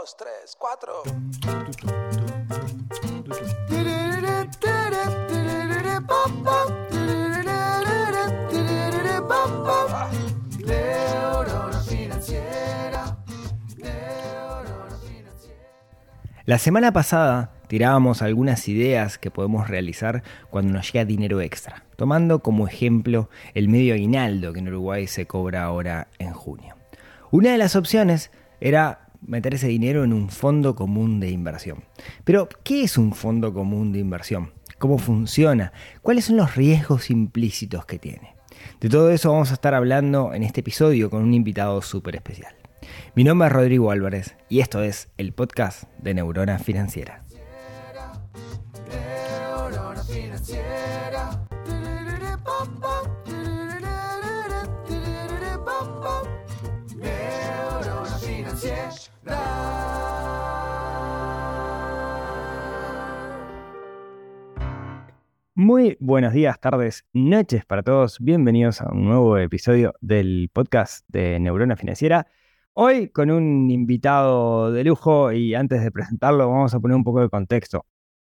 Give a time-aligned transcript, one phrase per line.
[0.00, 1.02] dos, tres, cuatro.
[16.46, 22.38] La semana pasada tirábamos algunas ideas que podemos realizar cuando nos llega dinero extra, tomando
[22.38, 26.74] como ejemplo el medio aguinaldo que en Uruguay se cobra ahora en junio.
[27.30, 28.30] Una de las opciones
[28.60, 31.84] era meter ese dinero en un fondo común de inversión.
[32.24, 34.52] Pero, ¿qué es un fondo común de inversión?
[34.78, 35.72] ¿Cómo funciona?
[36.02, 38.34] ¿Cuáles son los riesgos implícitos que tiene?
[38.80, 42.54] De todo eso vamos a estar hablando en este episodio con un invitado súper especial.
[43.14, 47.24] Mi nombre es Rodrigo Álvarez y esto es el podcast de Neurona Financiera.
[65.60, 68.18] Muy buenos días, tardes, noches para todos.
[68.18, 72.26] Bienvenidos a un nuevo episodio del podcast de Neurona Financiera.
[72.72, 77.20] Hoy con un invitado de lujo y antes de presentarlo vamos a poner un poco
[77.20, 77.84] de contexto.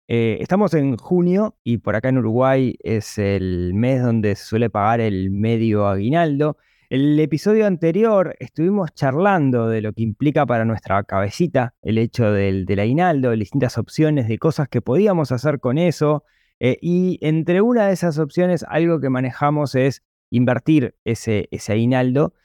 [0.10, 4.70] Eh, estamos en junio y por acá en Uruguay es el mes donde se suele
[4.70, 6.58] pagar el medio aguinaldo.
[6.90, 12.66] El episodio anterior estuvimos charlando de lo que implica para nuestra cabecita el hecho del,
[12.66, 16.26] del aguinaldo, distintas opciones de cosas que podíamos hacer con eso,
[16.64, 22.36] eh, y entre una de esas opciones, algo que manejamos es invertir ese, ese aguinaldo.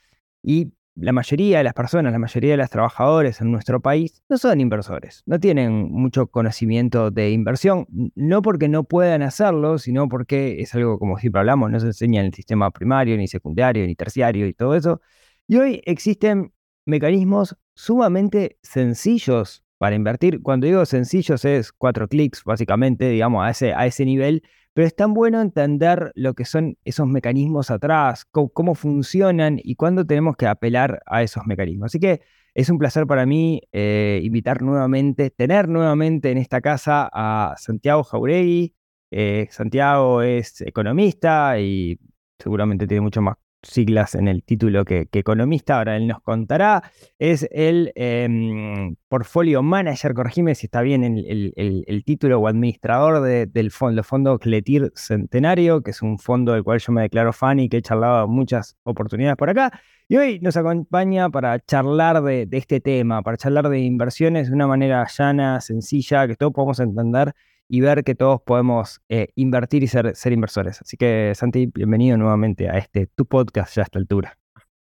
[0.43, 4.39] Y la mayoría de las personas, la mayoría de los trabajadores en nuestro país no
[4.39, 10.63] son inversores, no tienen mucho conocimiento de inversión, no porque no puedan hacerlo, sino porque
[10.63, 13.97] es algo, como siempre hablamos, no se enseña en el sistema primario, ni secundario, ni
[13.97, 15.03] terciario y todo eso.
[15.47, 16.55] Y hoy existen
[16.87, 20.43] mecanismos sumamente sencillos para invertir.
[20.43, 24.95] Cuando digo sencillos es cuatro clics, básicamente, digamos, a ese, a ese nivel, pero es
[24.95, 30.47] tan bueno entender lo que son esos mecanismos atrás, cómo, funcionan y cuándo tenemos que
[30.47, 31.87] apelar a esos mecanismos.
[31.87, 32.21] Así que
[32.55, 38.05] es un placer para mí eh, invitar nuevamente, tener nuevamente en esta casa a Santiago
[38.05, 38.75] Jauregui.
[39.11, 41.99] Eh, Santiago es economista y
[42.39, 46.83] seguramente tiene mucho más siglas en el título que, economista, ahora él nos contará,
[47.19, 53.71] es el em, portfolio manager, corregime si está bien el, el, título o administrador del
[53.71, 57.69] fondo, fondo Cletir Centenario, que es un fondo del cual yo me declaro fan y
[57.69, 59.81] que he charlado muchas oportunidades por acá.
[60.09, 64.55] Y hoy nos acompaña para charlar de, de este tema, para charlar de inversiones de
[64.55, 67.35] una manera llana, sencilla, que todos podamos entender
[67.69, 70.81] y ver que todos podemos eh, invertir y ser, ser inversores.
[70.81, 74.39] Así que, Santi, bienvenido nuevamente a este tu podcast ya a esta altura.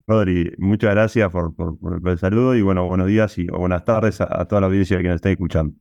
[0.07, 1.53] Rodri, muchas gracias por,
[2.05, 5.07] el saludo y bueno, buenos días y o buenas tardes a, toda la audiencia que
[5.07, 5.73] nos está escuchando.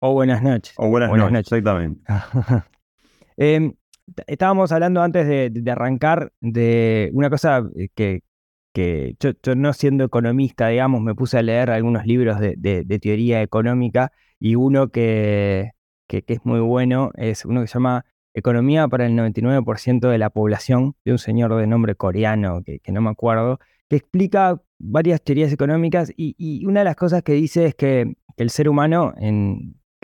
[0.00, 0.74] O buenas noches.
[0.76, 2.02] O buenas, noches, exactamente.
[3.40, 3.72] Em,
[4.26, 8.24] estábamos hablando antes de, arrancar de una cosa eh, que,
[8.72, 13.40] que yo, no siendo economista, digamos, me puse a leer algunos libros de, de teoría
[13.42, 14.10] económica
[14.40, 15.72] y uno que,
[16.06, 18.04] que, es muy bueno es uno que se llama
[18.34, 23.00] Economía para el 99% de la población, de un señor de nombre coreano, que, no
[23.00, 27.74] me acuerdo, que explica varias teorías económicas y, una de las cosas que dice es
[27.74, 29.14] que el ser humano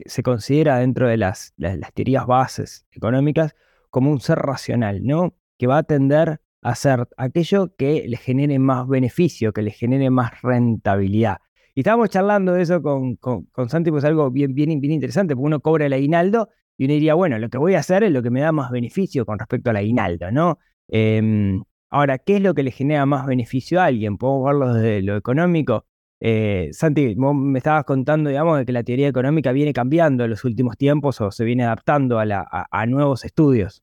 [0.07, 3.55] se considera dentro de las, las, las, teorías bases económicas
[3.91, 5.37] como un ser racional, ¿no?
[5.57, 10.11] Que va a tender a hacer aquello que le genere más beneficio, que le genere
[10.11, 11.39] más rentabilidad.
[11.75, 15.47] Y estábamos charlando de eso con, con, Santi, pues algo bien, bien, bien interesante, porque
[15.47, 18.23] uno cobra el aguinaldo y uno diría, bueno, lo que voy a hacer es lo
[18.23, 20.59] que me da más beneficio con respecto al aguinaldo, ¿no?
[20.89, 24.19] Em, ahora, ¿qué es lo que le genera más beneficio a alguien?
[24.19, 25.87] ¿Podemos verlo desde lo económico?
[26.21, 30.31] Eh, Santi, vos me estabas contando, digamos, de que la teoría económica viene cambiando en
[30.31, 32.25] los últimos tiempos o se viene adaptando a,
[32.71, 33.83] a, nuevos estudios.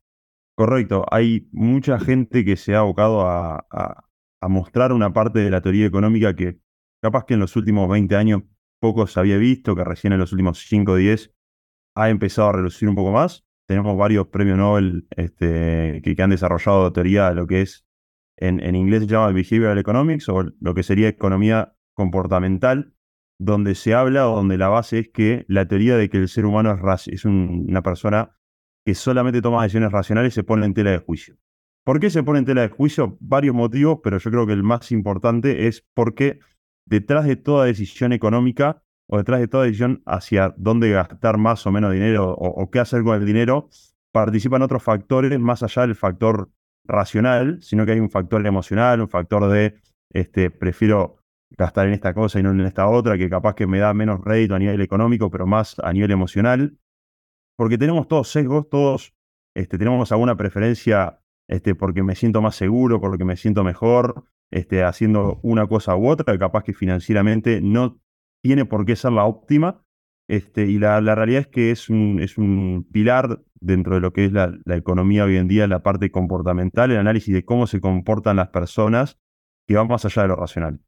[0.55, 5.61] Correcto, hay mucha gente que se ha abocado a, a, mostrar una parte de la
[5.61, 6.57] teoría económica que
[7.01, 8.43] capaz que en los últimos 20 años
[8.79, 11.33] poco se había visto, que recién en los últimos 5 o 10
[11.95, 13.45] ha empezado a relucir un poco más.
[13.67, 17.85] Tenemos varios premios Nobel este, que, han desarrollado teoría de lo que es,
[18.37, 22.95] en, inglés se llama Behavioral Economics o lo que sería economía comportamental,
[23.39, 26.45] donde se habla o donde la base es que la teoría de que el ser
[26.45, 28.35] humano es, es una persona
[28.85, 31.37] que solamente toma decisiones racionales se pone en tela de juicio.
[31.83, 33.17] ¿Por qué se pone en tela de juicio?
[33.19, 36.39] Varios motivos, pero yo creo que el más importante es porque
[36.85, 41.71] detrás de toda decisión económica o detrás de toda decisión hacia dónde gastar más o
[41.71, 43.69] menos dinero o, qué hacer con el dinero,
[44.11, 46.49] participan otros factores más allá del factor
[46.85, 49.75] racional, sino que hay un factor emocional, un factor de,
[50.09, 51.17] este, prefiero
[51.57, 54.21] gastar en esta cosa y no en esta otra, que capaz que me da menos
[54.21, 56.77] rédito a nivel económico, pero más a nivel emocional.
[57.57, 59.13] Porque tenemos todos sesgos, todos
[59.53, 64.83] este, tenemos alguna preferencia este, porque me siento más seguro, porque me siento mejor, este,
[64.83, 67.99] haciendo una cosa u otra, capaz que financieramente no
[68.43, 69.83] tiene por qué ser la óptima.
[70.27, 74.25] Este, y la, realidad es que es un, es un pilar dentro de lo que
[74.25, 77.81] es la, la, economía hoy en día, la parte comportamental, el análisis de cómo se
[77.81, 79.17] comportan las personas,
[79.67, 80.79] que va más allá de lo racional.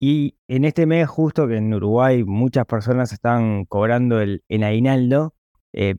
[0.00, 5.34] Y en este mes, justo que en Uruguay muchas personas están cobrando el, el aguinaldo,
[5.72, 5.96] eh,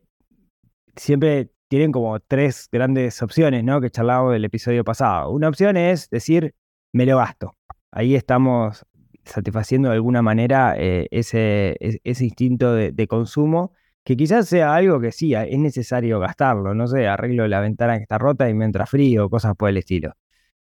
[0.96, 3.82] siempre tienen como tres grandes opciones, ¿no?
[3.82, 5.32] Que charlábamos del episodio pasado.
[5.32, 6.56] Una opción es decir,
[6.92, 7.58] me lo gasto.
[7.92, 8.86] Ahí estamos
[9.26, 13.74] satisfaciendo de alguna manera eh, ese, ese, instinto de, consumo,
[14.04, 18.04] que quizás sea algo que sí, es necesario gastarlo, no sé, arreglo la ventana que
[18.04, 20.14] está rota y me entra frío, cosas por el estilo.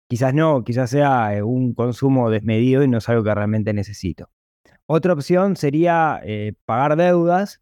[0.08, 4.28] Quizás no, quizás sea eh, un consumo desmedido y no es algo que realmente necesito.
[4.86, 7.61] Otra opción sería eh, pagar deudas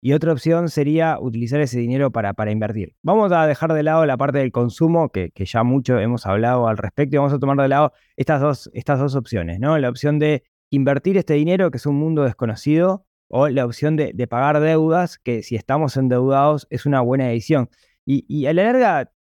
[0.00, 2.94] y otra opción sería utilizar ese dinero para, para invertir.
[3.02, 6.78] Vamos a dejar de lado la parte del consumo, que, ya mucho hemos hablado al
[6.78, 9.78] respecto, y vamos a tomar de lado estas dos, estas dos opciones, ¿no?
[9.78, 14.14] La opción de invertir este dinero, que es un mundo desconocido, o la opción de,
[14.26, 17.68] pagar deudas, que si estamos endeudados es una buena decisión.
[18.06, 19.12] Y, y a la larga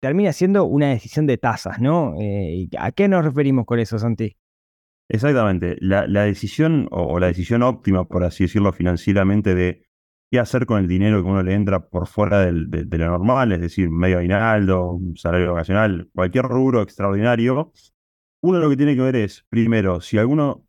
[0.00, 2.14] termina siendo una decisión de tasas, ¿no?
[2.20, 4.36] Eh, ¿A qué nos referimos con eso, Santi?
[5.08, 5.76] Exactamente.
[5.80, 9.85] La, decisión, o, la decisión óptima, por así decirlo, financieramente, de
[10.30, 13.60] qué hacer con el dinero que uno le entra por fuera de, lo normal, es
[13.60, 17.72] decir, medio aguinaldo, salario ocasional, cualquier rubro extraordinario,
[18.42, 20.64] uno lo que tiene que ver es, primero, si alguno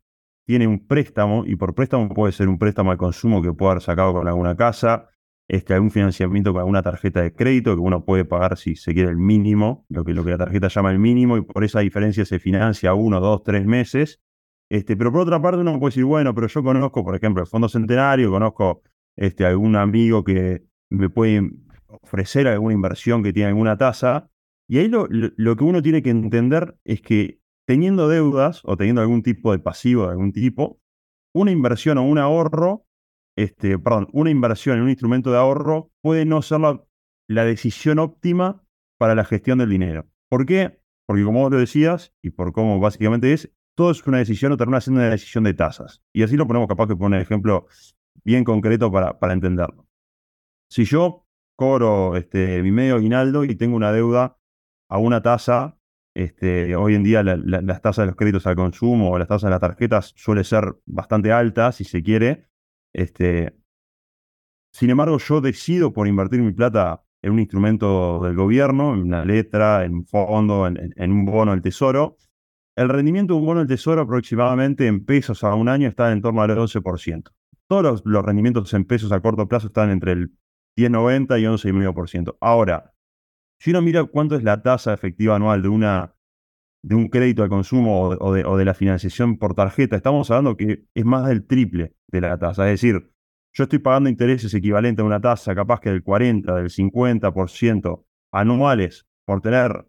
[0.46, 3.82] tiene un préstamo, y por préstamo puede ser un préstamo de consumo que pueda haber
[3.82, 5.10] sacado con alguna casa,
[5.48, 9.10] este, algún financiamiento con alguna tarjeta de crédito que uno puede pagar si se quiere
[9.10, 12.24] el mínimo, lo que, lo que la tarjeta llama el mínimo, y por esa diferencia
[12.24, 14.20] se financia uno, dos, tres meses.
[14.70, 17.48] Este, pero por otra parte uno puede decir, bueno, pero yo conozco, por ejemplo, el
[17.48, 18.82] Fondo Centenario, conozco
[19.18, 21.50] este, algún amigo que me puede
[21.88, 24.30] ofrecer alguna inversión que tiene alguna tasa.
[24.66, 29.02] Y ahí lo, lo que uno tiene que entender es que teniendo deudas o teniendo
[29.02, 30.80] algún tipo de pasivo de algún tipo,
[31.34, 32.86] una inversión o un ahorro
[33.38, 38.64] este, perdón, una inversión en un instrumento de ahorro puede no ser la, decisión óptima
[38.98, 40.08] para la gestión del dinero.
[40.28, 40.80] ¿Por qué?
[41.06, 44.56] Porque como vos lo decías, y por cómo básicamente es, todo es una decisión o
[44.56, 46.02] termina siendo una decisión de tasas.
[46.12, 47.68] Y así lo ponemos capaz que poner un ejemplo
[48.24, 49.86] bien concreto para, para entenderlo.
[50.70, 51.26] Si yo
[51.56, 54.38] cobro este, mi medio aguinaldo y tengo una deuda
[54.88, 55.78] a una tasa,
[56.14, 59.50] este, hoy en día las tasas de los créditos al consumo o las tasas de
[59.50, 62.48] las tarjetas suele ser bastante altas, si se quiere,
[62.92, 63.58] este,
[64.72, 69.24] sin embargo, yo decido por invertir mi plata en un instrumento del gobierno, en una
[69.24, 72.16] letra, en un fondo, en, un bono del tesoro.
[72.76, 76.22] El rendimiento de un bono del tesoro aproximadamente en pesos a un año está en
[76.22, 77.30] torno al 11%.
[77.68, 80.30] Todos los, rendimientos en pesos a corto plazo están entre el
[80.78, 82.38] 10,90 y 11,5%.
[82.40, 82.94] Ahora,
[83.60, 86.14] si uno mira cuánto es la tasa efectiva anual de una
[86.84, 90.56] de un crédito al consumo o de, o de, la financiación por tarjeta, estamos hablando
[90.56, 92.70] que es más del triple de la tasa.
[92.70, 93.12] Es decir,
[93.52, 99.06] yo estoy pagando intereses equivalentes a una tasa capaz que del 40, del 50% anuales
[99.26, 99.86] por tener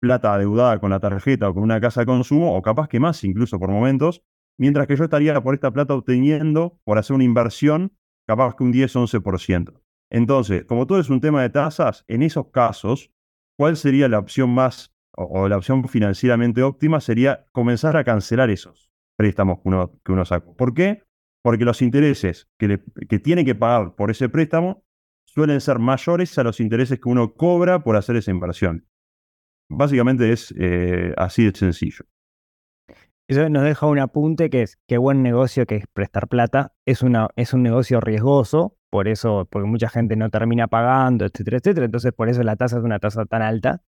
[0.00, 3.24] plata adeudada con la tarjeta o con una casa de consumo, o capaz que más
[3.24, 4.22] incluso por momentos,
[4.60, 7.96] mientras que yo estaría por esta plata obteniendo, por hacer una inversión,
[8.28, 9.80] capaz que un 10 o 11%.
[10.10, 13.10] Entonces, como todo es un tema de tasas, en esos casos,
[13.56, 18.90] ¿cuál sería la opción más o, la opción financieramente óptima sería comenzar a cancelar esos
[19.16, 20.56] préstamos que uno, que uno sacó.
[20.56, 21.02] ¿Por qué?
[21.42, 24.84] Porque los intereses que, que tiene que pagar por ese préstamo
[25.26, 28.86] suelen ser mayores a los intereses que uno cobra por hacer esa inversión.
[29.68, 32.04] Básicamente es eh, así de sencillo.
[33.30, 36.74] Eso nos deja un apunte que es qué buen negocio que es prestar plata.
[36.84, 41.58] Es, una, es un negocio riesgoso, por eso, porque mucha gente no termina pagando, etcétera,
[41.58, 41.86] etcétera.
[41.86, 43.84] Entonces, por eso la tasa es una tasa tan alta.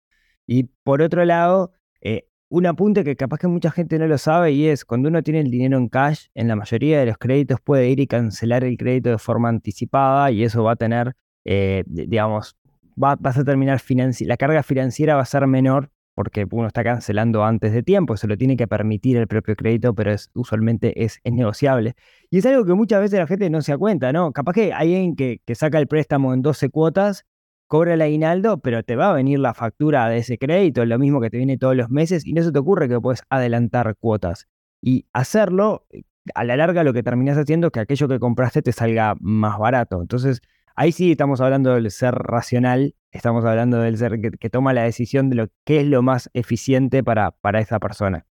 [0.47, 4.53] Y por otro lado, eh, un apunte que capaz que mucha gente no lo sabe
[4.53, 7.61] y es cuando uno tiene el dinero en cash, en la mayoría de los créditos
[7.61, 11.15] puede ir y cancelar el crédito de forma anticipada y eso va a tener,
[11.45, 12.57] eh, digamos,
[12.97, 13.79] va, vas a terminar
[14.21, 18.25] la carga financiera va a ser menor porque uno está cancelando antes de tiempo, se
[18.25, 21.93] lo tiene que permitir el propio crédito, pero es, usualmente es, negociable.
[22.31, 24.31] Y es algo que muchas veces la gente no se da cuenta, ¿no?
[24.31, 27.27] Capaz que hay alguien que, saca el préstamo en 12 cuotas
[27.67, 31.21] cobra el aguinaldo, pero te va a venir la factura de ese crédito, lo mismo
[31.21, 34.47] que te viene todos los meses, y no se te ocurre que puedes adelantar cuotas.
[34.81, 36.01] Y hacerlo, eh,
[36.33, 39.59] a la larga lo que terminas haciendo es que aquello que compraste te salga más
[39.59, 40.01] barato.
[40.01, 40.41] Entonces,
[40.77, 45.29] ahí sí estamos hablando del ser racional, estamos hablando del ser que, toma la decisión
[45.29, 48.25] de lo que es lo más eficiente para, para esa persona.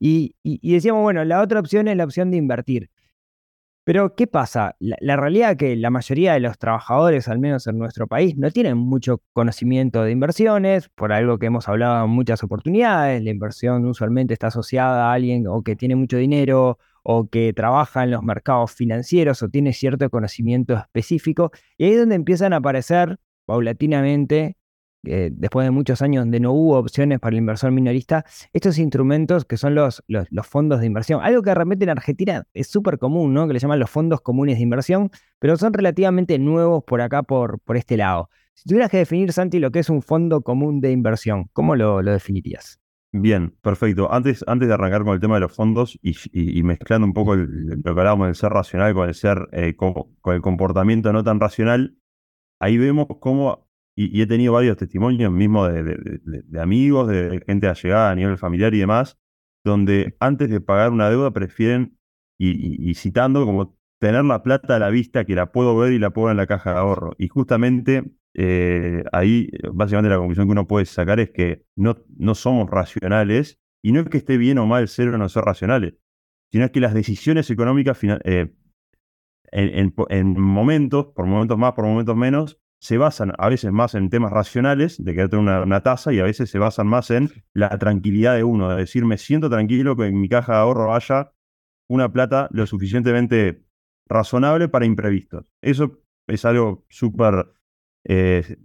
[0.00, 2.90] Y, decíamos, bueno, la otra opción es la opción de invertir.
[3.84, 4.76] Pero, ¿qué pasa?
[4.78, 8.50] La, realidad es que la mayoría de los trabajadores, al menos en nuestro país, no
[8.50, 13.22] tienen mucho conocimiento de inversiones, por algo que hemos hablado en muchas oportunidades.
[13.22, 18.04] La inversión usualmente está asociada a alguien o que tiene mucho dinero o que trabaja
[18.04, 21.50] en los mercados financieros o tiene cierto conocimiento específico.
[21.78, 24.56] Y ahí es donde empiezan a aparecer paulatinamente
[25.04, 29.46] eh, después de muchos años donde no hubo opciones para el inversor minorista, estos instrumentos
[29.46, 30.02] que son los,
[30.44, 31.22] fondos de inversión.
[31.22, 33.46] Algo que realmente en Argentina es súper común, ¿no?
[33.46, 37.60] Que le llaman los fondos comunes de inversión, pero son relativamente nuevos por acá, por,
[37.60, 38.28] por este lado.
[38.54, 42.02] Si tuvieras que definir, Santi, lo que es un fondo común de inversión, ¿cómo lo,
[42.02, 42.79] definirías?
[43.12, 44.12] Bien, perfecto.
[44.12, 47.82] Antes, antes de arrancar con el tema de los fondos y, mezclando un poco lo
[47.82, 51.96] que hablábamos del ser racional con el ser, eh, con el comportamiento no tan racional,
[52.60, 58.14] ahí vemos cómo y, he tenido varios testimonios mismo de, amigos, de gente allegada a
[58.14, 59.18] nivel familiar y demás,
[59.64, 61.98] donde antes de pagar una deuda prefieren,
[62.38, 66.10] y, citando, como tener la plata a la vista que la puedo ver y la
[66.10, 67.14] puedo en la caja de ahorro.
[67.18, 72.34] Y justamente eh, ahí, básicamente la conclusión que uno puede sacar es que no, no
[72.34, 75.94] somos racionales, y no es que esté bien o mal ser o no ser racionales,
[76.52, 78.52] sino es que las decisiones económicas eh,
[79.52, 84.08] en, en, momentos, por momentos más, por momentos menos, se basan a veces más en
[84.08, 87.78] temas racionales, de querer tener una, tasa, y a veces se basan más en la
[87.78, 91.32] tranquilidad de uno, de decir, me siento tranquilo que en mi caja de ahorro haya
[91.88, 93.64] una plata lo suficientemente
[94.08, 95.52] razonable para imprevistos.
[95.60, 97.52] Eso es algo súper
[98.06, 98.56] eh,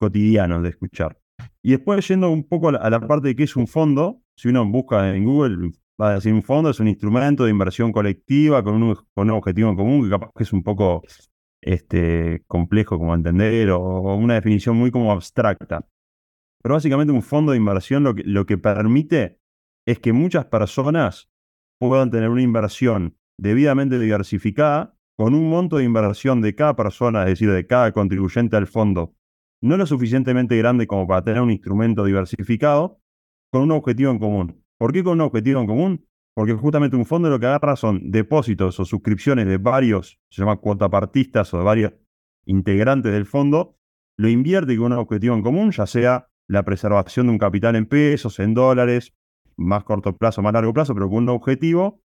[0.00, 1.18] cotidiano de escuchar.
[1.62, 4.64] Y después, yendo un poco a la, parte de qué es un fondo, si uno
[4.66, 8.82] busca en Google, va a decir un fondo es un instrumento de inversión colectiva con
[8.82, 11.02] un, con un objetivo en común, que capaz que es un poco
[11.62, 15.86] este, complejo como entender o, una definición muy como abstracta.
[16.62, 19.38] Pero básicamente un fondo de inversión lo que, lo que permite
[19.86, 21.28] es que muchas personas
[21.78, 27.30] puedan tener una inversión debidamente diversificada con un monto de inversión de cada persona, es
[27.30, 29.14] decir, de cada contribuyente al fondo,
[29.62, 33.00] no lo suficientemente grande como para tener un instrumento diversificado,
[33.50, 34.64] con un objetivo en común.
[34.78, 36.06] ¿Por qué con un objetivo en común?
[36.34, 40.56] porque justamente un fondo lo que agarra son depósitos o suscripciones de varios, se llama
[40.56, 41.92] cuotapartistas o de varios
[42.44, 43.78] integrantes del fondo,
[44.18, 47.86] lo invierte con un objetivo en común, ya sea la preservación de un capital en
[47.86, 49.14] pesos, en dólares,
[49.56, 52.02] más corto plazo, más largo plazo, pero con un objetivo,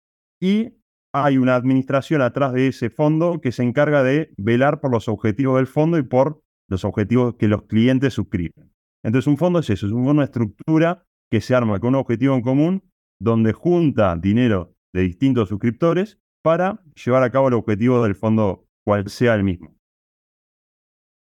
[0.41, 0.77] y
[1.13, 5.57] hay una administración atrás de ese fondo que se encarga de velar por los objetivos
[5.57, 8.73] del fondo y por los objetivos que los clientes suscriben.
[9.03, 12.43] Entonces un fondo es eso, es una estructura que se arma con un objetivo en
[12.43, 12.83] común
[13.21, 19.09] donde junta dinero de distintos suscriptores para llevar a cabo el objetivo del fondo, cual
[19.09, 19.75] sea el mismo.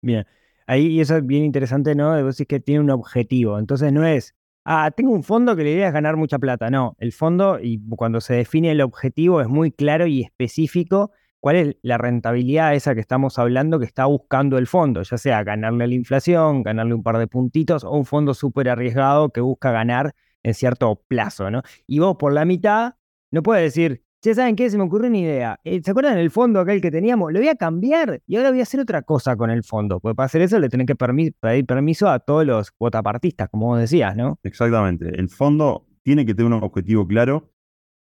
[0.03, 0.25] Bien,
[0.67, 2.15] ahí eso es bien interesante, ¿no?
[2.15, 3.59] De decir que tiene un objetivo.
[3.59, 4.37] Entonces no es,
[4.69, 6.69] ah, tengo un fondo que la idea es ganar mucha plata.
[6.69, 11.11] No, el fondo, y cuando se define el objetivo, es muy claro y específico
[11.41, 15.43] cuál es la rentabilidad esa que estamos hablando que está buscando el fondo, ya sea
[15.43, 19.41] ganarle a la inflación, ganarle un par de puntitos, o un fondo súper arriesgado que
[19.41, 21.63] busca ganar en cierto plazo, ¿no?
[21.87, 22.95] Y vos por la mitad
[23.31, 25.61] no puedes decir, ya saben qué, se me ocurrió una idea.
[25.65, 27.33] Eh, ¿Se acuerdan del fondo aquel que teníamos?
[27.33, 30.01] Lo voy a cambiar y ahora voy a hacer otra cosa con el fondo.
[30.01, 33.79] Porque para hacer eso le tenés que pedir permiso a todos los cuotapartistas, como vos
[33.79, 34.39] decías, ¿no?
[34.43, 35.09] Exactamente.
[35.19, 37.53] El fondo tiene que tener un objetivo claro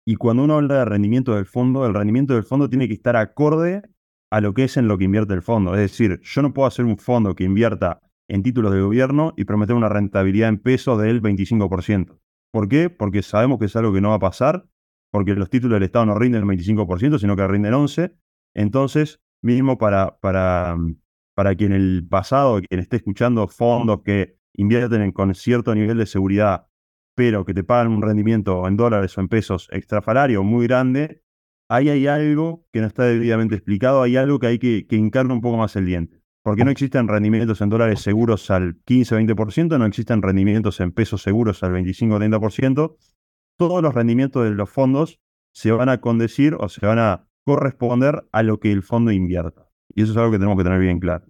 [0.07, 3.17] y cuando uno habla de rendimiento del fondo, el rendimiento del fondo tiene que estar
[3.17, 3.83] acorde
[4.31, 5.75] a lo que es en lo que invierte el fondo.
[5.75, 9.45] Es decir, yo no puedo hacer un fondo que invierta en títulos de gobierno y
[9.45, 12.19] prometer una rentabilidad en pesos del 25%.
[12.53, 12.89] ¿Por qué?
[12.89, 14.67] Porque sabemos que es algo que no va a pasar,
[15.17, 18.13] porque los títulos del Estado no rinden el 25%, sino que rinden el 11%.
[18.53, 20.77] Entonces, mismo para, para,
[21.35, 26.67] para quien el pasado, quien esté escuchando fondos que invierten con cierto nivel de seguridad,
[27.15, 31.23] pero que te pagan un rendimiento en dólares o en pesos extrafalario muy grande,
[31.71, 35.41] ahí hay algo que no está debidamente explicado, hay algo que hay que, que un
[35.41, 36.21] poco más el diente.
[36.43, 41.63] Porque no existen rendimientos en dólares seguros al 15-20%, no existen rendimientos en pesos seguros
[41.63, 42.97] al 25-30%.
[43.57, 45.21] Todos los rendimientos de los fondos
[45.53, 49.71] se van a condecir o se van a corresponder a lo que el fondo invierta.
[49.95, 51.27] Y eso es algo que tenemos que tener bien claro.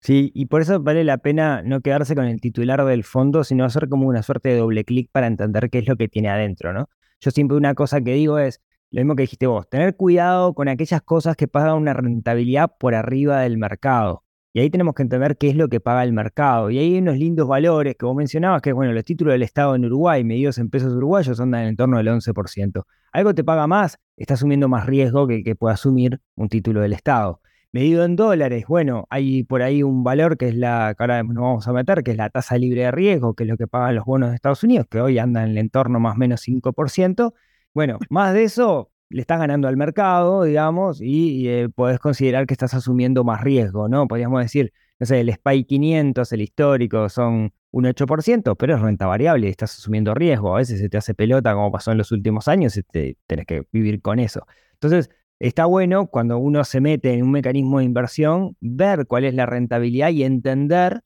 [0.00, 3.64] Sí, y por eso vale la pena no quedarse con el titular del fondo, sino
[3.64, 6.72] hacer como una suerte de doble clic para entender qué es lo que tiene adentro,
[6.72, 6.88] ¿no?
[7.20, 8.60] Yo siempre una cosa que digo es,
[8.90, 12.94] lo mismo que dijiste vos, tener cuidado con aquellas cosas que pagan una rentabilidad por
[12.94, 14.24] arriba del mercado.
[14.56, 16.70] Y ahí tenemos que entender qué es lo que paga el mercado.
[16.70, 19.74] Y ahí hay unos lindos valores que vos mencionabas, que bueno, los títulos del Estado
[19.74, 22.86] en Uruguay, medidos en pesos uruguayos, andan en torno del 11%.
[23.12, 26.94] Algo te paga más, está asumiendo más riesgo que que puede asumir un título del
[26.94, 27.42] Estado.
[27.70, 31.34] medido en dólares, bueno, hay por ahí un valor que es la, que ahora nos
[31.34, 33.94] vamos a meter, que es la tasa libre de riesgo, que es lo que pagan
[33.94, 37.34] los bonos de Estados Unidos, que hoy anda en el entorno más o menos 5%.
[37.74, 42.54] Bueno, más de eso le estás ganando al mercado, digamos, y, eh, podés considerar que
[42.54, 44.08] estás asumiendo más riesgo, ¿no?
[44.08, 49.06] Podríamos decir, no sé, el SPY 500, el histórico, son un 8%, pero es renta
[49.06, 50.54] variable, estás asumiendo riesgo.
[50.54, 53.46] A veces se te hace pelota, como pasó en los últimos años, y te, tenés
[53.46, 54.46] que vivir con eso.
[54.74, 59.34] Entonces, está bueno cuando uno se mete en un mecanismo de inversión, ver cuál es
[59.34, 61.02] la rentabilidad y entender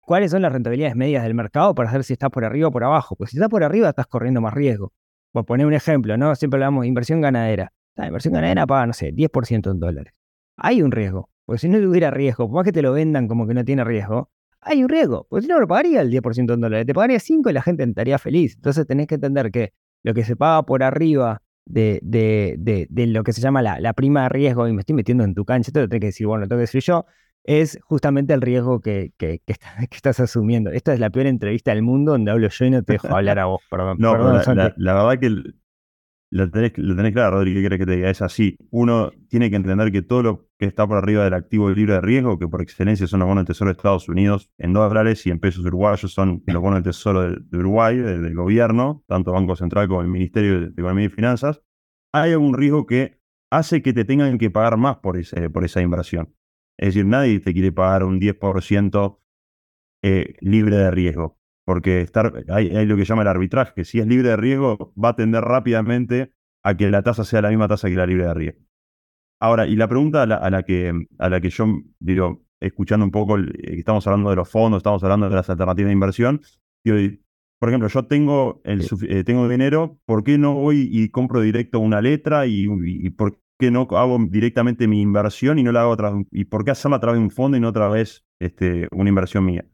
[0.00, 2.84] cuáles son las rentabilidades medias del mercado para saber si está por arriba o por
[2.84, 3.16] abajo.
[3.16, 4.92] Pues si está por arriba, estás corriendo más riesgo.
[5.32, 6.34] Por poner un ejemplo, ¿no?
[6.34, 7.72] Siempre hablamos de inversión ganadera.
[7.96, 10.14] La inversión ganadera paga, no sé, 10% en dólares.
[10.56, 11.30] Hay un riesgo.
[11.44, 13.84] Porque si no tuviera riesgo, por más que te lo vendan como que no tiene
[13.84, 15.26] riesgo, hay un riesgo.
[15.28, 16.86] Porque si no, lo pagaría el 10% en dólares.
[16.86, 18.54] Te pagaría 5 y la gente estaría feliz.
[18.54, 19.72] Entonces tenés que entender que
[20.02, 22.56] lo que se paga por arriba de, de,
[22.88, 25.34] de, lo que se llama la, la, prima de riesgo, y me estoy metiendo en
[25.34, 27.06] tu cancha, esto lo tengo que decir, bueno, lo tengo que decir yo,
[27.44, 30.70] es justamente el riesgo que, que, que, estás asumiendo.
[30.70, 33.38] Esta es la peor entrevista del mundo donde hablo yo y no te dejo hablar
[33.38, 33.96] a vos, perdón.
[33.98, 35.42] No, la, la, verdad que
[36.32, 38.08] lo tenés, lo tenés claro, Rodri, ¿qué quieres que te diga?
[38.08, 38.56] Es así.
[38.70, 42.00] Uno tiene que entender que todo lo que está por arriba del activo libre de
[42.00, 45.30] riesgo, que por excelencia son los bonos del Tesoro de Estados Unidos en dólares y
[45.30, 49.88] en pesos uruguayos son los bonos del Tesoro de, Uruguay, del, gobierno, tanto Banco Central
[49.88, 51.60] como el Ministerio de Economía y Finanzas,
[52.14, 53.20] hay algún riesgo que
[53.50, 56.34] hace que te tengan que pagar más por, ese, por esa inversión.
[56.82, 59.20] Es decir, nadie te quiere pagar un 10%
[60.02, 64.06] eh, libre de riesgo porque estar, hay, lo que llama el arbitraje, que si es
[64.06, 66.32] libre de riesgo va a tender rápidamente
[66.64, 68.60] a que la tasa sea la misma tasa que la libre de riesgo.
[69.40, 71.66] Ahora, y la pregunta a la, que, a la que yo
[72.00, 75.88] digo, escuchando un poco, eh, estamos hablando de los fondos, estamos hablando de las alternativas
[75.88, 76.40] de inversión,
[76.84, 76.96] digo,
[77.58, 81.78] por ejemplo, yo tengo, el, eh, tengo dinero, ¿por qué no voy y compro directo
[81.78, 85.90] una letra y, y, por qué no hago directamente mi inversión y no la hago
[85.90, 88.88] otra y por qué hacerla a través de un fondo y no otra vez este,
[88.90, 89.64] una inversión mía?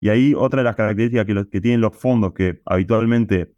[0.00, 3.54] Y ahí otra de las características que, que tienen los fondos que habitualmente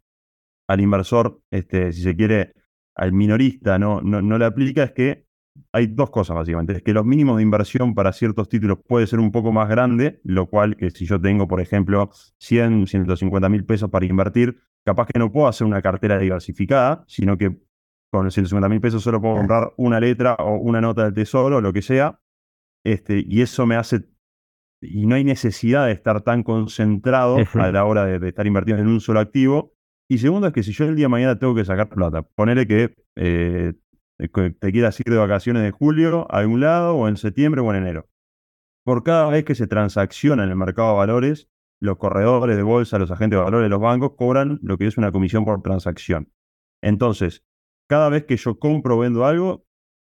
[0.69, 2.53] al inversor, este, si se quiere,
[2.95, 5.25] al minorista no, no, le aplica es que
[5.73, 6.71] hay dos cosas básicamente.
[6.71, 10.21] Es que los mínimos de inversión para ciertos títulos puede ser un poco más grande,
[10.23, 15.07] lo cual que si yo tengo, por ejemplo, 100, 150 mil pesos para invertir, capaz
[15.07, 17.59] que no puedo hacer una cartera diversificada, sino que
[18.11, 21.73] con 150 mil pesos solo puedo comprar una letra o una nota del tesoro, lo
[21.73, 22.19] que sea,
[22.85, 24.11] este, y eso me hace
[24.81, 28.89] y no hay necesidad de estar tan concentrado a la hora de, estar invirtiendo en
[28.89, 29.75] un solo activo.
[30.09, 32.67] Y segundo es que si yo el día de mañana tengo que sacar plata, ponele
[32.67, 33.73] que eh,
[34.17, 37.83] te quieras ir de vacaciones de julio a algún lado, o en septiembre o en
[37.83, 38.09] enero.
[38.83, 42.99] Por cada vez que se transacciona en el mercado de valores, los corredores de bolsa,
[42.99, 46.31] los agentes de valores, los bancos cobran lo que es una comisión por transacción.
[46.81, 47.43] Entonces,
[47.91, 49.65] cada vez que yo compro o vendo algo,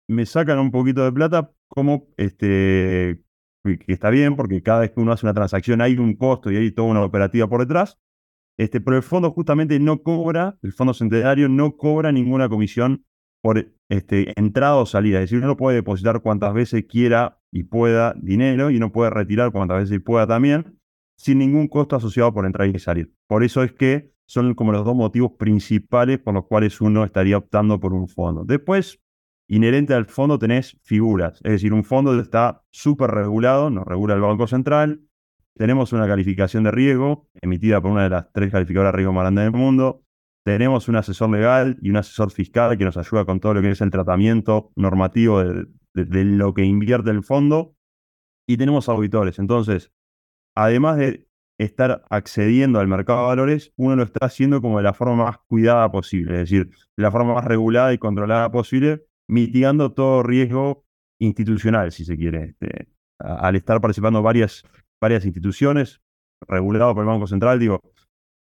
[0.09, 3.21] me sacan un poquito de plata como este,
[3.63, 6.55] que está bien, porque cada vez que uno hace una transacción hay un costo y
[6.57, 7.99] hay toda una operativa por detrás.
[8.57, 13.05] Este, pero el fondo justamente no cobra, el fondo centenario no cobra ninguna comisión
[13.43, 15.19] por este, entrada o salida.
[15.19, 19.51] Es decir, uno puede depositar cuantas veces quiera y pueda dinero y uno puede retirar
[19.51, 20.79] cuantas veces pueda también,
[21.19, 23.13] sin ningún costo asociado por entrar y salir.
[23.27, 27.37] Por eso es que son como los dos motivos principales por los cuales uno estaría
[27.37, 28.43] optando por un fondo.
[28.43, 28.99] Después,
[29.47, 34.21] inherente al fondo tenés figuras, es decir, un fondo está súper regulado, nos regula el
[34.21, 35.01] Banco Central,
[35.55, 39.23] tenemos una calificación de riesgo emitida por una de las tres calificadoras de riesgo más
[39.23, 40.05] grandes del mundo,
[40.45, 43.71] tenemos un asesor legal y un asesor fiscal que nos ayuda con todo lo que
[43.71, 47.75] es el tratamiento normativo de, lo que invierte el fondo,
[48.47, 49.39] y tenemos auditores.
[49.39, 49.91] Entonces,
[50.53, 54.93] además de estar accediendo al mercado de valores, uno lo está haciendo como de la
[54.93, 59.93] forma más cuidada posible, es decir, de la forma más regulada y controlada posible, mitigando
[59.93, 60.85] todo riesgo
[61.19, 62.43] institucional, si se quiere.
[62.49, 62.89] Este,
[63.19, 64.63] al estar participando varias,
[64.99, 66.01] varias instituciones
[66.47, 67.81] reguladas por el Banco Central, digo,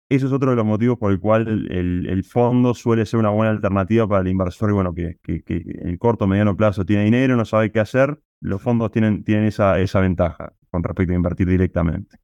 [0.10, 3.52] eso es otro de los motivos por el cual el, fondo suele ser una buena
[3.52, 7.04] alternativa para el inversor, y bueno, que, que, que, en corto o mediano plazo tiene
[7.06, 11.16] dinero, no sabe qué hacer, los fondos tienen, tienen esa, esa ventaja con respecto a
[11.16, 12.18] invertir directamente.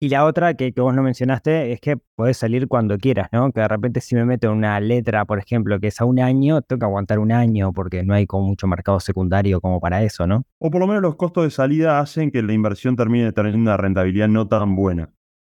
[0.00, 3.50] Y la otra que, vos no mencionaste es que podés salir cuando quieras, ¿no?
[3.50, 6.62] Que de repente si me meto una letra, por ejemplo, que es a un año,
[6.62, 10.28] tengo que aguantar un año porque no hay como mucho mercado secundario como para eso,
[10.28, 10.44] ¿no?
[10.58, 13.76] O por lo menos los costos de salida hacen que la inversión termine teniendo una
[13.76, 15.12] rentabilidad no tan buena.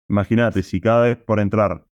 [0.09, 1.87] Imagínate, si cada vez por entrar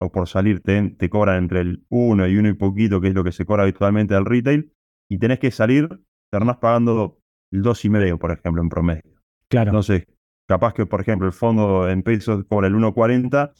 [0.00, 3.22] o por salir te, cobran entre el 1 y 1 y poquito, que es lo
[3.22, 4.72] que se cobra habitualmente al retail,
[5.08, 5.88] y tenés que salir,
[6.32, 7.20] terminás pagando
[7.52, 9.22] el 2,5, por ejemplo, en promedio.
[9.48, 9.70] Claro.
[9.70, 10.06] Entonces,
[10.46, 13.52] capaz que, por ejemplo, el fondo en pesos cobra el 1.40,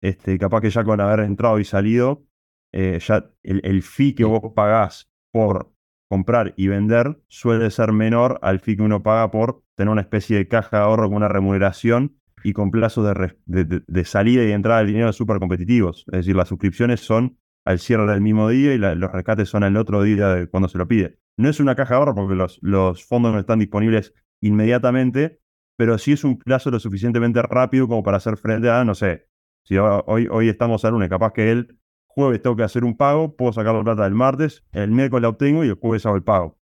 [0.00, 2.24] este, capaz que ya con haber entrado y salido,
[2.72, 5.72] eh, ya el, el, fee que vos pagás por
[6.08, 10.36] comprar y vender suele ser menor al fee que uno paga por tener una especie
[10.36, 13.14] de caja de ahorro con una remuneración y con plazos
[13.46, 16.04] de, salida y entrada del dinero súper competitivos.
[16.08, 19.76] Es decir, las suscripciones son al cierre del mismo día y los rescates son el
[19.76, 21.18] otro día de cuando se lo pide.
[21.36, 25.40] No es una caja de ahorro porque los, los fondos no están disponibles inmediatamente,
[25.82, 29.26] pero sí es un plazo lo suficientemente rápido como para hacer frente a, no sé,
[29.64, 33.34] si hoy, hoy estamos a lunes, capaz que el jueves tengo que hacer un pago,
[33.34, 36.22] puedo sacar la plata el martes, el miércoles la obtengo y el jueves hago el
[36.22, 36.56] pago.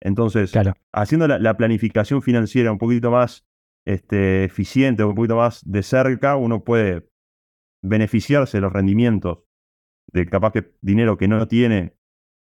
[0.00, 0.54] Entonces,
[0.90, 3.46] haciendo la, planificación financiera un poquito más
[3.84, 7.10] este, eficiente, un poquito más de cerca, uno puede
[7.82, 9.40] beneficiarse de los rendimientos
[10.14, 11.98] de capaz que dinero que no tiene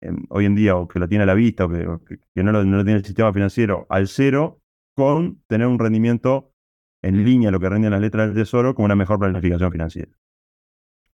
[0.03, 2.63] em, hoy en día o que lo tiene a la vista o que, no, lo,
[2.63, 4.60] tiene el sistema financiero al cero
[5.01, 6.53] con tener un rendimiento
[7.01, 10.13] en línea lo que rinde las letras del tesoro con una mejor planificación financiera.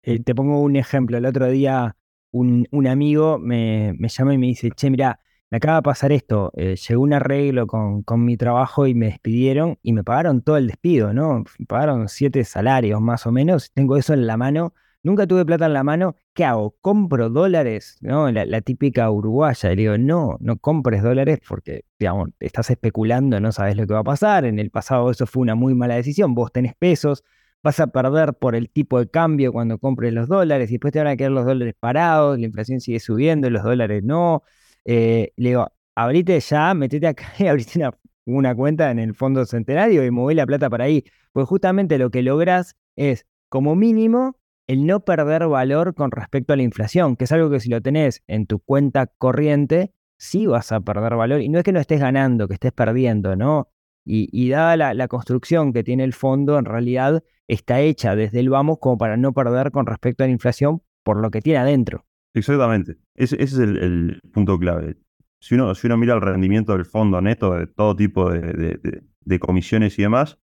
[0.02, 1.18] Eh, te pongo un ejemplo.
[1.18, 1.98] El otro día
[2.32, 5.20] un, amigo me, me, llama y me dice, che, mira,
[5.50, 6.54] me acaba de pasar esto.
[6.56, 10.56] Eh, llegó un arreglo con, con, mi trabajo y me despidieron y me pagaron todo
[10.56, 11.44] el despido, ¿no?
[11.68, 13.70] Pagaron siete salarios más o menos.
[13.74, 14.74] Tengo eso en la mano.
[15.04, 16.16] Nunca tuve plata en la mano.
[16.34, 16.78] ¿Qué hago?
[16.80, 17.98] ¿Compro dólares?
[18.02, 18.32] ¿No?
[18.32, 19.70] La, típica uruguaya.
[19.70, 24.00] Le digo, no, no compres dólares porque, digamos, estás especulando, no sabes lo que va
[24.00, 24.46] a pasar.
[24.46, 26.34] En el pasado eso fue una muy mala decisión.
[26.34, 27.24] Vos tenés pesos,
[27.62, 31.00] vas a perder por el tipo de cambio cuando compres los dólares y después te
[31.00, 34.44] van a quedar los dólares parados, la inflación sigue subiendo, los dólares no.
[34.86, 37.84] Eh, le digo, abrite ya, metete acá y abrite
[38.26, 41.04] una, cuenta en el fondo centenario y mueve la plata para ahí.
[41.32, 44.38] Pues justamente lo que logras es, como mínimo,
[44.68, 47.82] el no perder valor con respecto a la inflación, que es algo que si lo
[47.82, 51.42] tenés en tu cuenta corriente, sí vas a perder valor.
[51.42, 53.70] Y no es que no estés ganando, que estés perdiendo, ¿no?
[54.06, 58.80] Y, dada la, construcción que tiene el fondo, en realidad está hecha desde el vamos
[58.80, 62.06] como para no perder con respecto a la inflación por lo que tiene adentro.
[62.34, 62.98] Exactamente.
[63.16, 64.98] Ese, es el, punto clave.
[65.40, 69.98] Si uno, si uno mira el rendimiento del fondo neto de todo tipo de, comisiones
[70.00, 70.38] y demás,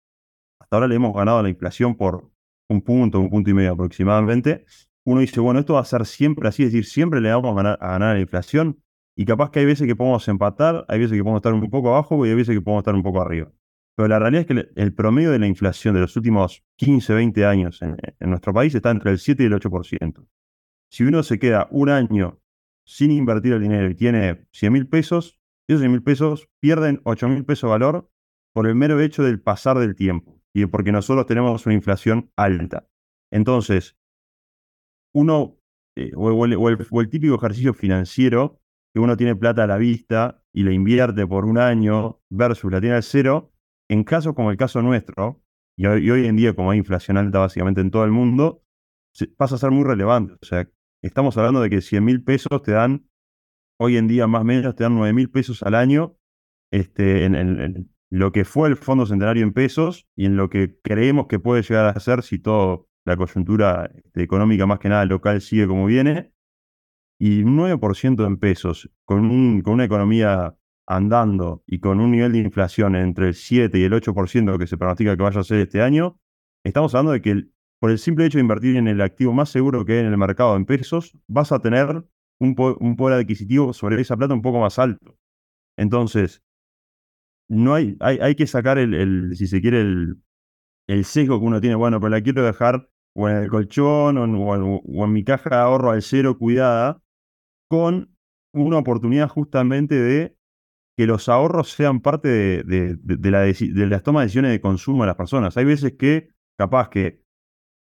[0.60, 2.32] hasta ahora le hemos ganado la inflación por
[2.70, 4.66] un punto, un punto y medio aproximadamente.
[5.04, 7.56] Uno dice, bueno, esto va a ser siempre así, es decir, siempre le vamos a
[7.56, 8.82] ganar, a ganar la inflación.
[9.16, 11.90] Y capaz que hay veces que podemos empatar, hay veces que podemos estar un poco
[11.90, 13.52] abajo y hay veces que podemos estar un poco arriba.
[13.96, 17.46] Pero la realidad es que el promedio de la inflación de los últimos 15, 20
[17.46, 17.98] años en,
[18.30, 20.26] nuestro país está entre el 7 y el 8%.
[20.90, 22.40] Si uno se queda un año
[22.86, 27.28] sin invertir el dinero y tiene 100 mil pesos, esos 100 mil pesos pierden 8
[27.28, 28.10] mil pesos de valor
[28.54, 32.88] por el mero hecho del pasar del tiempo y porque nosotros tenemos una inflación alta.
[33.32, 33.98] Entonces,
[35.13, 35.58] uno,
[35.95, 38.60] eh, o, el, típico ejercicio financiero
[38.93, 42.82] que uno tiene plata a la vista y la invierte por un año versus la
[42.82, 43.52] tiene al cero,
[43.88, 45.41] en casos como el caso nuestro,
[45.78, 48.63] y hoy, en día como hay inflación alta básicamente en todo el mundo,
[49.38, 50.34] pasa a ser muy relevante.
[50.34, 50.69] O sea,
[51.02, 53.10] estamos hablando de que 100 mil pesos te dan,
[53.80, 56.17] hoy en día más o menos, te dan 9 mil pesos al año
[56.72, 61.28] este, en, lo que fue el Fondo Centenario en pesos y en lo que creemos
[61.28, 65.41] que puede llegar a ser si toda la coyuntura este, económica más que nada local
[65.41, 66.34] sigue como viene
[67.19, 70.56] y un 9% en pesos, con, con una economía
[70.88, 74.78] andando y con un nivel de inflación entre el 7 y el 8% que se
[74.78, 76.19] pronostica que vaya a ser este año,
[76.63, 77.48] estamos hablando de que
[77.80, 80.17] por el simple hecho de invertir en el activo más seguro que hay en el
[80.17, 82.04] mercado en pesos, vas a tener
[82.39, 85.17] un, poder adquisitivo sobre esa plata un poco más alto.
[85.78, 86.41] Entonces,
[87.50, 90.22] no hay, hay, que sacar el, si se quiere, el,
[90.88, 95.06] el sesgo que uno tiene, bueno, pero la quiero dejar o en el colchón o
[95.06, 97.02] en mi caja de ahorro al cero cuidada,
[97.70, 98.16] con
[98.54, 100.36] una oportunidad justamente de
[100.98, 102.98] que los ahorros sean parte de,
[103.32, 105.56] la de, las tomas de decisiones de consumo de las personas.
[105.58, 107.24] Hay veces que capaz que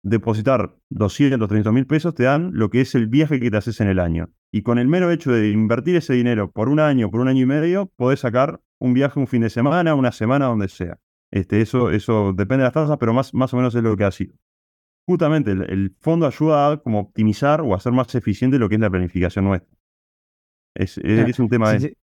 [0.09, 3.79] depositar 200, 300 mil pesos te dan lo que es el viaje que te haces
[3.81, 4.29] en el año.
[4.51, 7.43] Y con el mero hecho de invertir ese dinero por un año, por un año
[7.43, 10.99] y medio, podés sacar un viaje un fin de semana, una semana, donde sea.
[11.31, 14.05] Este, eso, eso depende de las tasas, pero más, más o menos es lo que
[14.05, 14.35] ha sido
[15.07, 18.89] justamente el, fondo ayuda a como optimizar o hacer más eficiente lo que es la
[18.89, 19.75] planificación nuestra.
[20.75, 20.97] Es,
[21.39, 21.97] un tema de...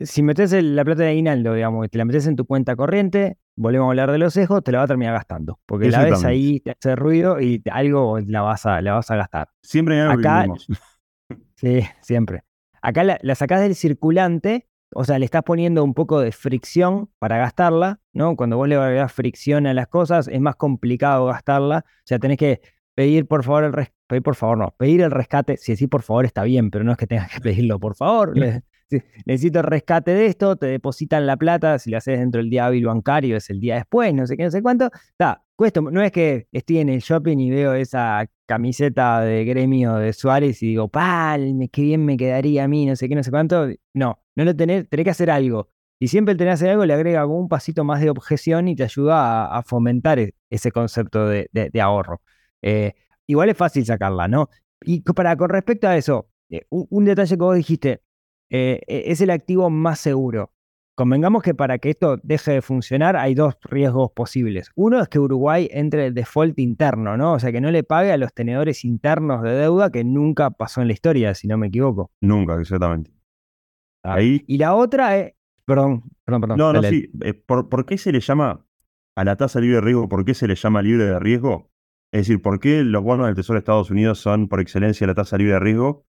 [0.00, 3.86] Si, metes la plata de aguinaldo, digamos, te la metes en tu cuenta corriente, volvemos
[3.86, 5.58] a hablar de los sesgos, te la va a terminar gastando.
[5.66, 9.16] Porque la ves ahí, te hace ruido y algo la vas a, la vas a
[9.16, 9.48] gastar.
[9.62, 10.46] Siempre Acá,
[11.56, 12.44] Sí, siempre.
[12.82, 17.10] Acá la, la sacás del circulante o sea, le estás poniendo un poco de fricción
[17.18, 18.36] para gastarla, ¿no?
[18.36, 21.84] Cuando vos le das fricción a las cosas, es más complicado gastarla.
[21.86, 22.60] O sea, tenés que
[22.94, 26.02] pedir por favor el rescate, pedir por favor no, pedir el rescate, si decís por
[26.02, 28.34] favor está bien, pero no es que tengas que pedirlo por favor,
[29.24, 32.86] necesito rescate de esto, te depositan la plata, si lo haces dentro del día hábil
[32.86, 34.90] bancario es el día después, no sé qué, no sé cuánto.
[35.10, 39.96] Está, cuesta, no es que estoy en el shopping y veo esa camiseta de gremio
[39.96, 43.22] de Suárez y digo, pal, qué bien me quedaría a mí, no sé qué, no
[43.22, 43.68] sé cuánto.
[43.94, 45.70] No, no lo tenés, tenés que hacer algo.
[45.98, 48.76] Y siempre el tener que hacer algo le agrega un pasito más de objeción y
[48.76, 51.48] te ayuda a, fomentar e, ese concepto de,
[51.80, 52.20] ahorro.
[52.62, 52.94] Eh,
[53.26, 54.50] igual es fácil sacarla, ¿no?
[54.82, 58.02] Y para, con respecto a eso, eh, un, detalle que vos dijiste,
[58.50, 60.52] eh, e, es el activo más seguro.
[60.96, 64.70] Convengamos que para que esto deje de funcionar hay dos riesgos posibles.
[64.76, 67.34] Uno es que Uruguay entre el default interno, ¿no?
[67.34, 70.80] O sea, que no le pague a los tenedores internos de deuda que nunca pasó
[70.80, 72.10] en la historia, si no me equivoco.
[72.22, 73.10] Nunca, exactamente.
[74.02, 74.42] Ah, Ahí.
[74.46, 75.34] Y la otra es.
[75.66, 76.58] Perdón, perdón, perdón.
[76.58, 77.10] No, no, sí.
[77.20, 78.64] Eh, ¿por, qué se le llama
[79.16, 80.08] a la tasa libre de riesgo?
[80.08, 81.70] ¿Por qué se le llama libre de riesgo?
[82.10, 85.14] Es decir, ¿por qué los bonos del Tesoro de Estados Unidos son por excelencia la
[85.14, 86.06] tasa libre de riesgo?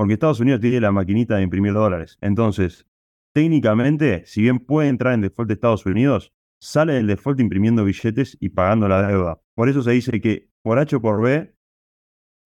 [0.00, 2.16] Porque Estados Unidos tiene la maquinita de imprimir dólares.
[2.22, 2.86] Entonces,
[3.34, 8.34] técnicamente, si bien puede entrar en default de Estados Unidos, sale del default imprimiendo billetes
[8.40, 9.42] y pagando la deuda.
[9.54, 11.54] Por eso se dice que por H o por B,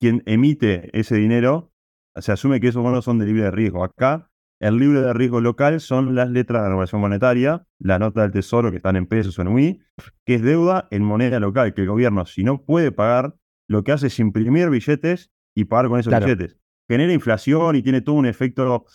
[0.01, 1.73] quien emite ese dinero,
[2.17, 3.85] se asume que esos bonos son de libre de riesgo.
[3.85, 8.23] Acá, el libre de riesgo local son las letras de la regulación monetaria, la nota
[8.23, 9.81] del tesoro que están en pesos o en UI,
[10.27, 13.37] que es deuda en moneda local, que el gobierno, si no puede pagar,
[13.69, 16.59] lo que hace es imprimir billetes y pagar con esos billetes.
[16.89, 18.87] Genera inflación y tiene todo un efecto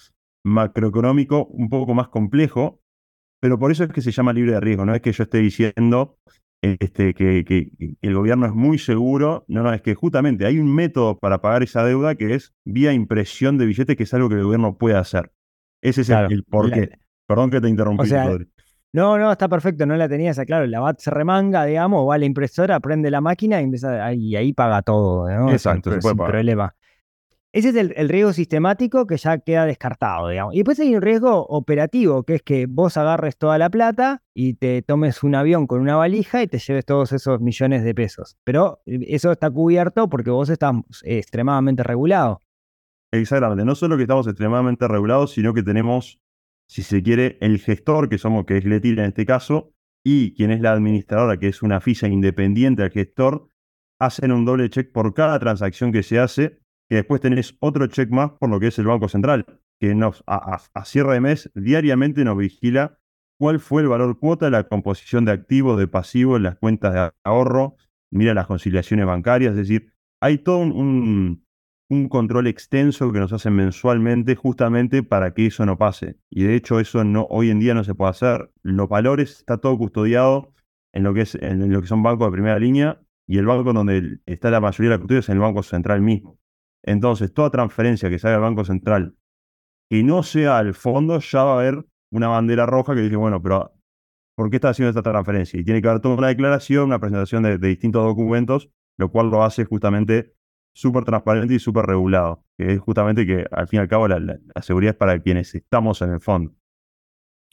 [0.44, 2.82] macroeconómico un poco más complejo,
[3.42, 4.86] pero por eso es que se llama libre de riesgo.
[4.86, 6.18] No es que yo esté diciendo
[6.62, 7.72] este, que,
[8.02, 9.46] el gobierno es muy seguro.
[9.48, 12.94] No, no, es que justamente hay un método para pagar esa deuda que es vía
[12.94, 15.32] impresión de billetes, que es algo que el gobierno puede hacer.
[15.82, 17.00] Ese es el, porqué.
[17.26, 18.10] Perdón que te interrumpí,
[18.92, 22.18] No, no, está perfecto, no la tenías, claro, la BAT se remanga, digamos, va a
[22.18, 25.52] la impresora, prende la máquina y, empieza, y ahí paga todo, ¿no?
[25.52, 26.76] Exacto, sin problema.
[27.52, 30.54] Ese es el, riesgo sistemático que ya queda descartado, digamos.
[30.54, 34.54] Y después hay un riesgo operativo, que es que vos agarres toda la plata y
[34.54, 38.38] te tomes un avión con una valija y te lleves todos esos millones de pesos.
[38.44, 42.44] Pero eh, eso está cubierto porque vos estás extremadamente regulado.
[43.12, 43.66] Exactamente.
[43.66, 46.22] No solo que estamos extremadamente regulados, sino que tenemos,
[46.68, 50.52] si se quiere, el gestor, que somos, que es Letil en este caso, y quien
[50.52, 53.50] es la administradora, que es una FISA independiente al gestor,
[54.00, 56.60] hacen un doble check por cada transacción que se hace
[56.90, 59.46] que después tenés otro check más por lo que es el Banco Central,
[59.80, 63.00] que nos, a, cierre de mes diariamente nos vigila
[63.40, 67.78] cuál fue el valor cuota, la composición de activos, de pasivos las cuentas de ahorro,
[68.12, 71.46] mira las conciliaciones bancarias, es decir, hay todo un,
[72.10, 76.20] control extenso que nos hacen mensualmente justamente para que eso no pase.
[76.30, 78.52] Y de hecho eso no, hoy en día no se puede hacer.
[78.62, 80.54] Los valores está todo custodiado
[80.94, 83.74] en lo que, es, en lo que son bancos de primera línea y el banco
[83.74, 86.40] donde está la mayoría de la custodia es el Banco Central mismo.
[86.84, 89.16] Entonces, toda transferencia que salga del Banco Central
[89.90, 93.42] y no sea al fondo, ya va a haber una bandera roja que dice, bueno,
[93.42, 93.74] pero
[94.36, 95.60] ¿por qué está haciendo esta transferencia?
[95.60, 99.44] Y tiene que haber toda una declaración, una presentación de, distintos documentos, lo cual lo
[99.44, 100.34] hace justamente
[100.74, 104.40] súper transparente y súper regulado, que es justamente que al fin y al cabo la,
[104.62, 106.54] seguridad es para quienes estamos en el fondo.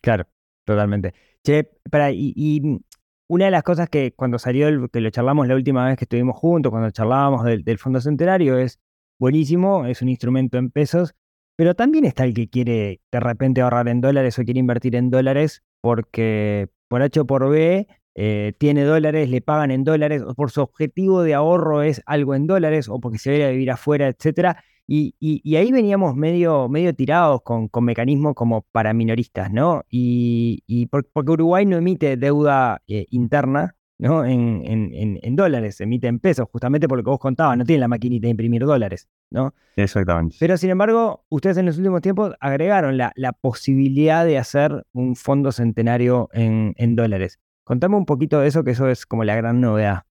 [0.03, 0.29] Claro,
[0.65, 1.15] totalmente.
[1.43, 2.81] Che, para, y,
[3.29, 6.05] una de las cosas que cuando salió, el, que lo charlamos la última vez que
[6.05, 8.79] estuvimos juntos, cuando charlábamos del Fondo Centenario, es
[9.19, 11.15] buenísimo, es un instrumento en pesos,
[11.57, 15.11] pero también está el que quiere de repente ahorrar en dólares o quiere invertir en
[15.11, 17.87] dólares porque por H o por B
[18.19, 22.35] eh, tiene dólares, le pagan en dólares, o por su objetivo de ahorro es algo
[22.35, 24.65] en dólares, o porque se va a vivir afuera, etcétera.
[24.89, 25.15] Y,
[25.57, 29.85] ahí veníamos medio, medio tirados con, con, mecanismos como para minoristas, ¿no?
[29.91, 34.25] Y, porque Uruguay no emite deuda eh, interna, ¿no?
[34.25, 37.81] En, en, en, dólares, emite en pesos, justamente por lo que vos contabas, no tiene
[37.81, 39.55] la maquinita de imprimir dólares, ¿no?
[39.77, 40.37] Exactamente.
[40.39, 45.17] Pero sin embargo, ustedes en los últimos tiempos agregaron la, la posibilidad de hacer un
[45.17, 47.41] fondo centenario en, dólares.
[47.65, 50.03] Contame un poquito de eso, que eso es como la gran novedad.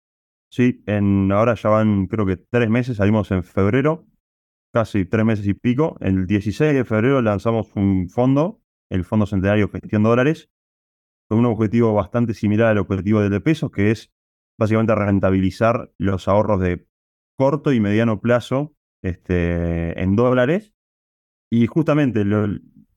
[0.49, 4.05] Sí, en, ahora ya van creo que tres meses, salimos en febrero,
[4.71, 5.97] casi tres meses y pico.
[6.01, 10.49] El 16 de febrero lanzamos un fondo, el Fondo Centenario Gestión Dólares,
[11.27, 14.11] con un objetivo bastante similar al objetivo del de pesos, que es
[14.57, 16.87] básicamente rentabilizar los ahorros de
[17.37, 20.73] corto y mediano plazo este, en dólares.
[21.51, 22.25] Y justamente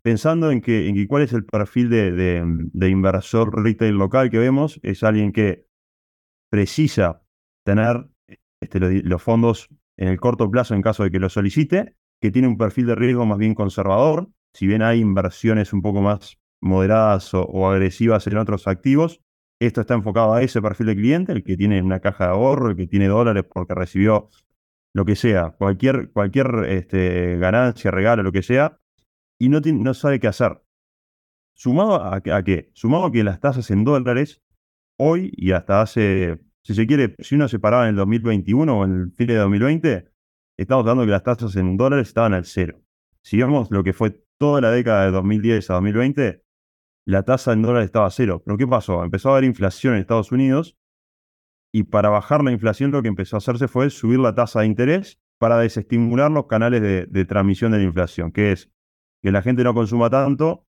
[0.03, 5.33] pensando en que, cuál es el perfil de, inversor retail local que vemos, es alguien
[5.33, 5.67] que
[6.51, 7.23] precisa
[7.65, 8.09] tener
[8.61, 12.49] este, los fondos en el corto plazo en caso de que lo solicite, que tiene
[12.49, 17.33] un perfil de riesgo más bien conservador, si bien hay inversiones un poco más moderadas
[17.35, 19.21] o, agresivas en otros activos.
[19.61, 22.71] Esto está enfocado a ese perfil de cliente, el que tiene una caja de ahorro,
[22.71, 24.29] el que tiene dólares porque recibió
[24.95, 28.81] lo que sea, cualquier, cualquier este, ganancia, regalo, lo que sea,
[29.39, 30.63] y no, no sabe qué hacer.
[31.55, 32.71] Sumado a, a qué?
[32.75, 34.43] Sumado a que las tasas en dólares,
[34.99, 38.85] hoy y hasta hace, si se quiere, si uno se paraba en el 2021 o
[38.85, 40.09] en el fin de 2020,
[40.57, 42.81] estamos hablando que las tasas en dólares estaban al cero.
[43.23, 46.43] Si vemos lo que fue toda la década de 2010 a 2020,
[47.09, 48.43] la tasa en dólares estaba a cero.
[48.45, 49.03] Pero ¿qué pasó?
[49.03, 50.77] Empezó a haber inflación en Estados Unidos
[51.73, 54.67] y para bajar la inflación lo que empezó a hacerse fue subir la tasa de
[54.67, 58.71] interés para desestimular los canales de, transmisión de la inflación, que es
[59.23, 60.67] que la gente no consuma tanto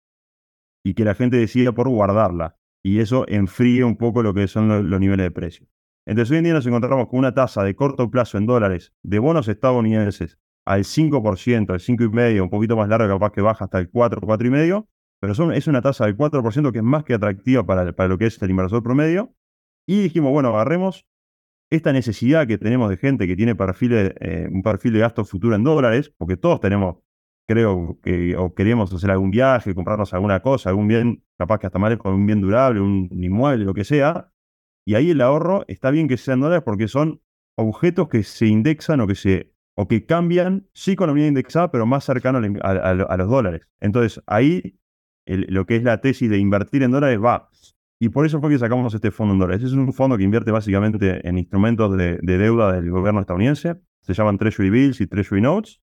[0.85, 2.55] y que la gente decida por guardarla.
[2.83, 5.67] Y eso enfríe un poco lo que son los, niveles de precio.
[6.05, 9.17] Entonces hoy en día nos encontramos con una tasa de corto plazo en dólares de
[9.17, 13.89] bonos estadounidenses al 5%, al 5,5%, un poquito más larga, capaz que baja hasta el
[13.89, 14.87] 4, 4,5%,
[15.19, 18.17] pero son, es una tasa del 4% que es más que atractiva para, para lo
[18.17, 19.33] que es el inversor promedio.
[19.87, 21.07] Y dijimos, bueno, agarremos
[21.69, 25.55] esta necesidad que tenemos de gente que tiene perfiles, eh, un perfil de gasto futuro
[25.55, 26.97] en dólares, porque todos tenemos,
[27.47, 31.79] creo que o queremos hacer algún viaje, comprarnos alguna cosa, algún bien, capaz que hasta
[31.79, 34.31] más con un bien durable, un inmueble, lo que sea.
[34.85, 37.21] Y ahí el ahorro está bien que sean dólares porque son
[37.57, 41.71] objetos que se indexan o que se o que cambian, sí con la unidad indexada,
[41.71, 43.67] pero más cercano a, los dólares.
[43.79, 44.79] Entonces, ahí
[45.27, 47.49] lo que es la tesis de invertir en dólares va.
[47.99, 49.63] Y por eso fue que sacamos este fondo en dólares.
[49.63, 53.75] Es un fondo que invierte básicamente en instrumentos de, deuda del gobierno estadounidense.
[54.01, 55.81] Se llaman Treasury Bills y Treasury Notes.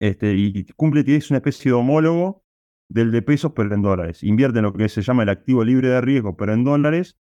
[0.00, 2.44] Este, y cumple, es una especie de homólogo
[2.88, 4.22] del de pesos, pero en dólares.
[4.24, 7.18] Invierte en lo que se llama el activo libre de riesgo, pero en dólares.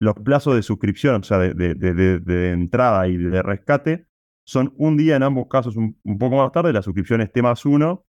[0.00, 4.08] Los plazos de suscripción, o sea, de, de entrada y de rescate,
[4.48, 7.66] son un día en ambos casos un, poco más tarde, la suscripción es T más
[7.66, 8.06] uno,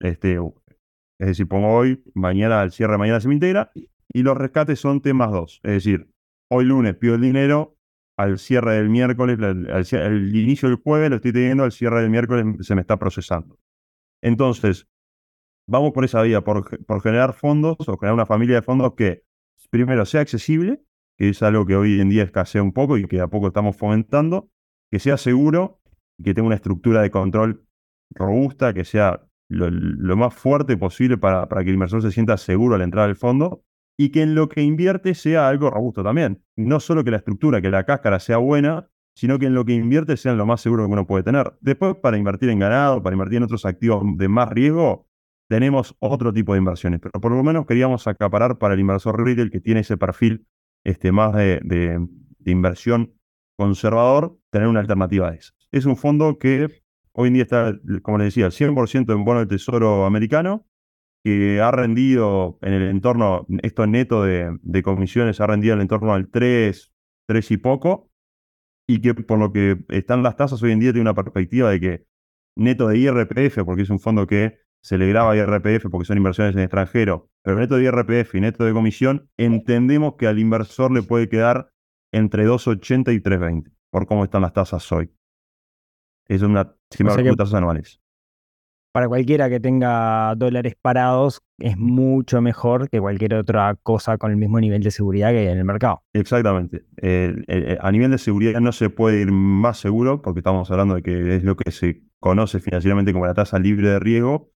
[0.00, 0.38] este,
[1.18, 4.80] es decir, pongo hoy, mañana al cierre de mañana se me integra, y los rescates
[4.80, 6.10] son T más dos, es decir,
[6.50, 7.76] hoy lunes pido el dinero,
[8.16, 12.66] al cierre del miércoles, al, inicio del jueves lo estoy teniendo, al cierre del miércoles
[12.66, 13.60] se me está procesando.
[14.22, 14.88] Entonces,
[15.68, 19.22] vamos por esa vía, por, por generar fondos o crear una familia de fondos que
[19.70, 20.82] primero sea accesible,
[21.16, 23.76] que es algo que hoy en día escasea un poco y que a poco estamos
[23.76, 24.50] fomentando,
[24.90, 25.80] que sea seguro
[26.22, 27.64] que tenga una estructura de control
[28.10, 32.74] robusta, que sea lo, más fuerte posible para, para, que el inversor se sienta seguro
[32.74, 33.64] al entrar al fondo
[33.98, 36.44] y que en lo que invierte sea algo robusto también.
[36.56, 39.72] No solo que la estructura, que la cáscara sea buena, sino que en lo que
[39.72, 41.54] invierte sea lo más seguro que uno puede tener.
[41.60, 45.08] Después, para invertir en ganado, para invertir en otros activos de más riesgo,
[45.48, 49.50] tenemos otro tipo de inversiones, pero por lo menos queríamos acaparar para el inversor retail
[49.50, 50.46] que tiene ese perfil
[50.84, 52.06] este, más de, de,
[52.38, 53.14] de inversión
[53.56, 55.52] conservador, tener una alternativa a esa.
[55.72, 59.48] Es un fondo que hoy en día está, como les decía, 100% en bono del
[59.48, 60.66] Tesoro americano,
[61.24, 66.14] que ha rendido en el entorno, esto neto de, comisiones, ha rendido en el entorno
[66.14, 66.92] al 3,
[67.26, 68.10] 3 y poco,
[68.88, 71.80] y que por lo que están las tasas hoy en día tiene una perspectiva de
[71.80, 72.04] que
[72.56, 76.54] neto de IRPF, porque es un fondo que se le graba IRPF porque son inversiones
[76.54, 81.02] en extranjero, pero neto de IRPF y neto de comisión, entendemos que al inversor le
[81.02, 81.70] puede quedar
[82.12, 85.10] entre 2,80 y 3,20 por cómo están las tasas hoy.
[86.28, 88.00] Es una de tasas anuales.
[88.92, 94.36] Para cualquiera que tenga dólares parados, es mucho mejor que cualquier otra cosa con el
[94.36, 96.02] mismo nivel de seguridad que hay en el mercado.
[96.12, 96.84] Exactamente.
[97.80, 101.36] a nivel de seguridad no se puede ir más seguro porque estamos hablando de que
[101.36, 104.50] es lo que se conoce financieramente como la tasa libre de riesgo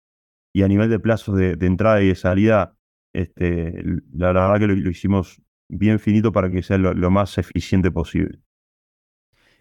[0.54, 2.76] y a nivel de plazos de, entrada y de salida,
[3.14, 8.40] este, la, verdad que lo, hicimos bien finito para que sea lo más eficiente posible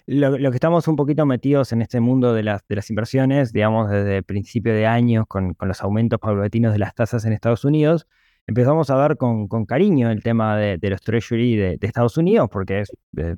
[0.07, 4.17] lo, que estamos un poquito metidos en este mundo de las, de inversiones, digamos, desde
[4.17, 8.07] el principio de años, con, los aumentos paulatinos de las tasas en Estados Unidos,
[8.47, 12.91] empezamos a ver con, cariño el tema de, los treasury de, Estados Unidos, porque es,
[13.17, 13.35] eh,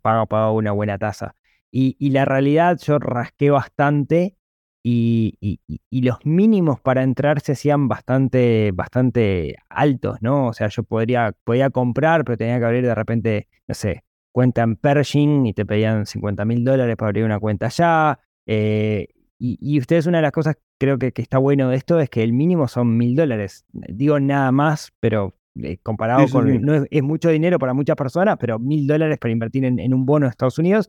[0.00, 1.34] paga, una buena tasa.
[1.72, 4.36] Y, la realidad, yo rasqué bastante
[4.84, 5.58] y,
[5.90, 10.48] los mínimos para entrar se hacían bastante, bastante altos, ¿no?
[10.48, 14.62] O sea, yo podría, podía comprar, pero tenía que abrir de repente, no sé, cuenta
[14.62, 18.18] en Pershing y te pedían 50 mil dólares para abrir una cuenta allá.
[18.46, 19.08] Eh,
[19.44, 22.32] y, ustedes, una de las cosas creo que, está bueno de esto es que el
[22.32, 23.64] mínimo son mil dólares.
[23.72, 26.62] Digo nada más, pero eh, comparado con.
[26.62, 30.26] No es, mucho dinero para muchas personas, pero mil dólares para invertir en, un bono
[30.26, 30.88] de Estados Unidos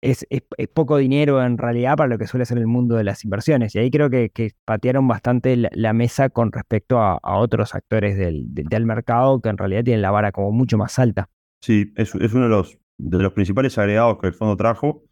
[0.00, 0.26] es,
[0.74, 3.72] poco dinero en realidad para lo que suele ser el mundo de las inversiones.
[3.76, 8.84] Y ahí creo que, patearon bastante la, mesa con respecto a, otros actores del, del
[8.84, 11.28] mercado que en realidad tienen la vara como mucho más alta.
[11.62, 15.04] Sí, es, uno de los, de los principales agregados que el fondo trajo.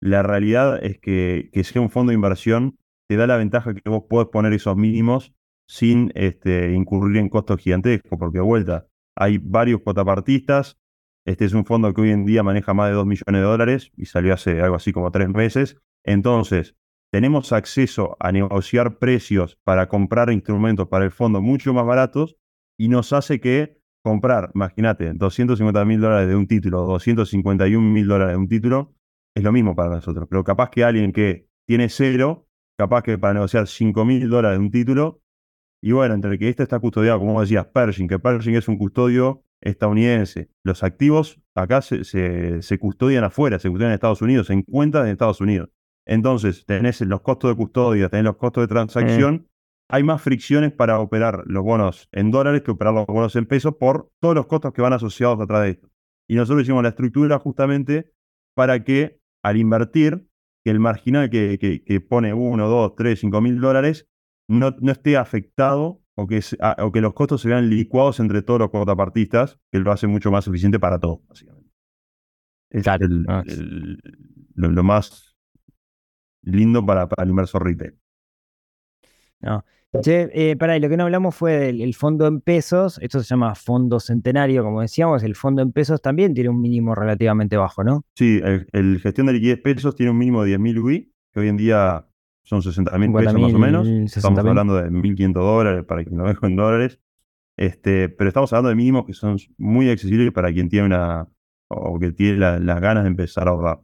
[0.00, 2.76] La realidad es que, que sea un fondo de inversión
[3.08, 5.32] te da la ventaja que vos podés poner esos mínimos
[5.68, 10.78] sin este, incurrir en costos gigantescos, porque de vuelta, hay varios cotapartistas.
[11.24, 13.90] Este es un fondo que hoy en día maneja más de 2 millones de dólares
[13.96, 15.76] y salió hace algo así como tres meses.
[16.04, 16.76] Entonces,
[17.12, 22.36] tenemos acceso a negociar precios para comprar instrumentos para el fondo mucho más baratos
[22.78, 28.34] y nos hace que comprar, imagínate, 250 mil dólares de un título, 251 mil dólares
[28.34, 28.94] de un título,
[29.34, 30.28] es lo mismo para nosotros.
[30.30, 32.46] Pero capaz que alguien que tiene cero,
[32.78, 35.22] capaz que para negociar 5 mil dólares de un título,
[35.82, 39.42] y bueno, entre que este está custodiado, como decías, Pershing, que Pershing es un custodio
[39.60, 40.50] estadounidense.
[40.62, 45.10] Los activos acá se, se, custodian afuera, se custodian en Estados Unidos, en cuentas de
[45.10, 45.68] Estados Unidos.
[46.06, 49.48] Entonces, tenés los costos de custodia, tenés los costos de transacción,
[49.88, 53.76] hay más fricciones para operar los bonos en dólares que operar los bonos en pesos
[53.76, 55.88] por todos los costos que van asociados atrás de esto.
[56.28, 58.12] Y nosotros hicimos la estructura justamente
[58.54, 60.28] para que al invertir,
[60.64, 64.08] que el marginal que, que, pone 1, 2, 3, 5 mil dólares
[64.48, 68.42] no, no, esté afectado o que, ah, o que los costos se vean licuados entre
[68.42, 71.70] todos los contrapartistas, que lo hace mucho más eficiente para todos, básicamente.
[72.70, 72.84] Es
[74.54, 75.36] lo, más
[76.42, 77.96] lindo para, para el inversor retail.
[79.40, 79.64] No.
[80.02, 82.98] Che, eh, para lo que no hablamos fue del fondo en pesos.
[83.00, 85.22] Esto se llama fondo centenario, como decíamos.
[85.22, 88.04] El fondo en pesos también tiene un mínimo relativamente bajo, ¿no?
[88.14, 88.40] Sí,
[88.72, 92.06] el, gestión de liquidez pesos tiene un mínimo de 10.000 UI, que hoy en día
[92.42, 93.88] son 60.000 pesos más o menos.
[93.88, 97.00] Estamos hablando de 1.500 dólares para quien lo dejo en dólares.
[97.56, 101.26] Este, pero estamos hablando de mínimos que son muy accesibles para quien tiene una
[101.68, 103.80] o que tiene las ganas de empezar a ahorrar.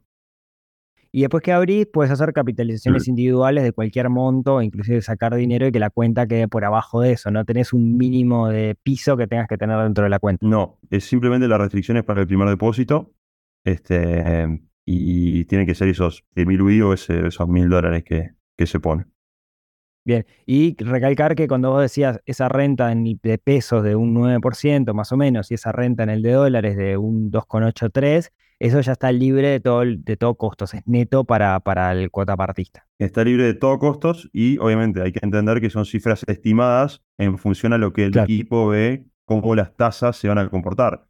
[1.15, 5.71] Y después que abrís, puedes hacer capitalizaciones individuales de cualquier monto, inclusive sacar dinero y
[5.71, 7.29] que la cuenta quede por abajo de eso.
[7.29, 10.43] No tenés un mínimo de piso que tengas que tener dentro de la cuenta.
[10.45, 13.13] No, es simplemente las restricciones para el primer depósito.
[13.63, 18.79] Este, y tienen que ser esos mil UI o esos mil dólares que, que se
[18.79, 19.13] ponen.
[20.05, 24.93] Bien, y recalcar que cuando vos decías esa renta en, de pesos de un 9%
[24.93, 28.31] más o menos y esa renta en el de dólares de un 2,83,
[28.63, 32.87] eso ya está libre de todo, de todo costos, es neto para, para el cuotapartista.
[32.97, 37.37] Está libre de todo costos y obviamente hay que entender que son cifras estimadas en
[37.37, 41.09] función a lo que el equipo ve cómo las tasas se van a comportar.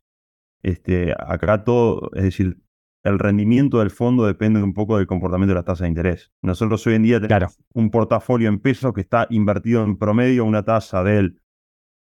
[0.63, 2.57] Este, acá todo, es decir,
[3.03, 6.31] el rendimiento del fondo depende un poco del comportamiento de la tasa de interés.
[6.41, 10.63] Nosotros hoy en día tenemos un portafolio en pesos que está invertido en promedio una
[10.63, 11.39] tasa del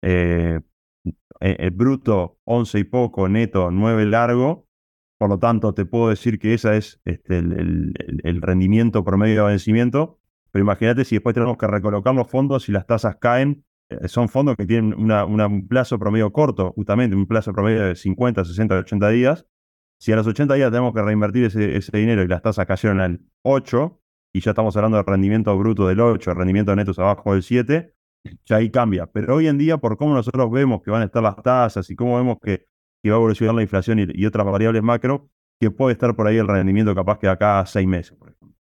[0.04, 0.60] eh,
[1.40, 4.69] eh, bruto 11 y poco, neto 9 largo,
[5.20, 10.18] por lo tanto, te puedo decir que ese es este, el, rendimiento promedio de vencimiento.
[10.50, 13.66] Pero imagínate si después tenemos que recolocar los fondos y las tasas caen.
[13.90, 18.46] Eh, son fondos que tienen un plazo promedio corto, justamente, un plazo promedio de 50,
[18.46, 19.46] 60, 80 días.
[20.00, 23.20] Si a los 80 días tenemos que reinvertir ese, dinero y las tasas cayeron al
[23.42, 24.02] 8,
[24.32, 27.94] y ya estamos hablando de rendimiento bruto del 8, rendimiento neto abajo del 7,
[28.46, 29.08] ya ahí cambia.
[29.08, 31.98] Pero hoy en día, por cómo nosotros vemos que van a estar las tasas y
[31.98, 32.69] cómo vemos que
[33.02, 35.30] que va a evolucionar la inflación y, otras variables macro,
[35.60, 38.58] que puede estar por ahí el rendimiento capaz que acá a seis meses, por ejemplo.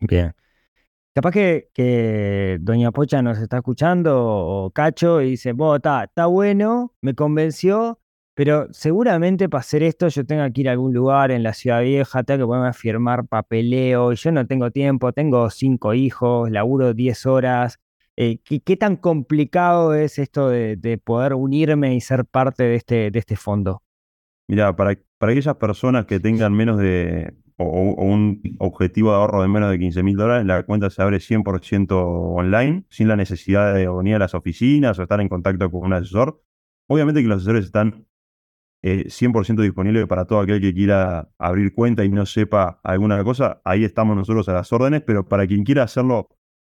[0.00, 0.34] Bien.
[1.14, 7.14] Capaz que, Doña Pocha nos está escuchando o Cacho y dice, bueno, está bueno, me
[7.14, 7.98] convenció,
[8.34, 11.82] pero seguramente para hacer esto yo tengo que ir a algún lugar en la ciudad
[11.82, 16.50] vieja, tengo que ponerme a firmar papeleo, y yo no tengo tiempo, tengo cinco hijos,
[16.50, 17.80] laburo diez horas,
[18.22, 23.18] eh, ¿qué, tan complicado es esto de, poder unirme y ser parte de este, de
[23.18, 23.82] este fondo?
[24.46, 29.48] Mira, para, para aquellas personas que tengan menos de, o, un objetivo de ahorro de
[29.48, 33.88] menos de 15 mil dólares, la cuenta se abre 100% online, sin la necesidad de
[33.88, 36.42] venir a las oficinas o estar en contacto con un asesor.
[36.88, 38.06] Obviamente que los asesores están
[38.82, 43.62] 100% eh, disponibles para todo aquel que quiera abrir cuenta y no sepa alguna cosa.
[43.64, 46.28] Ahí estamos nosotros a las órdenes, pero para quien quiera hacerlo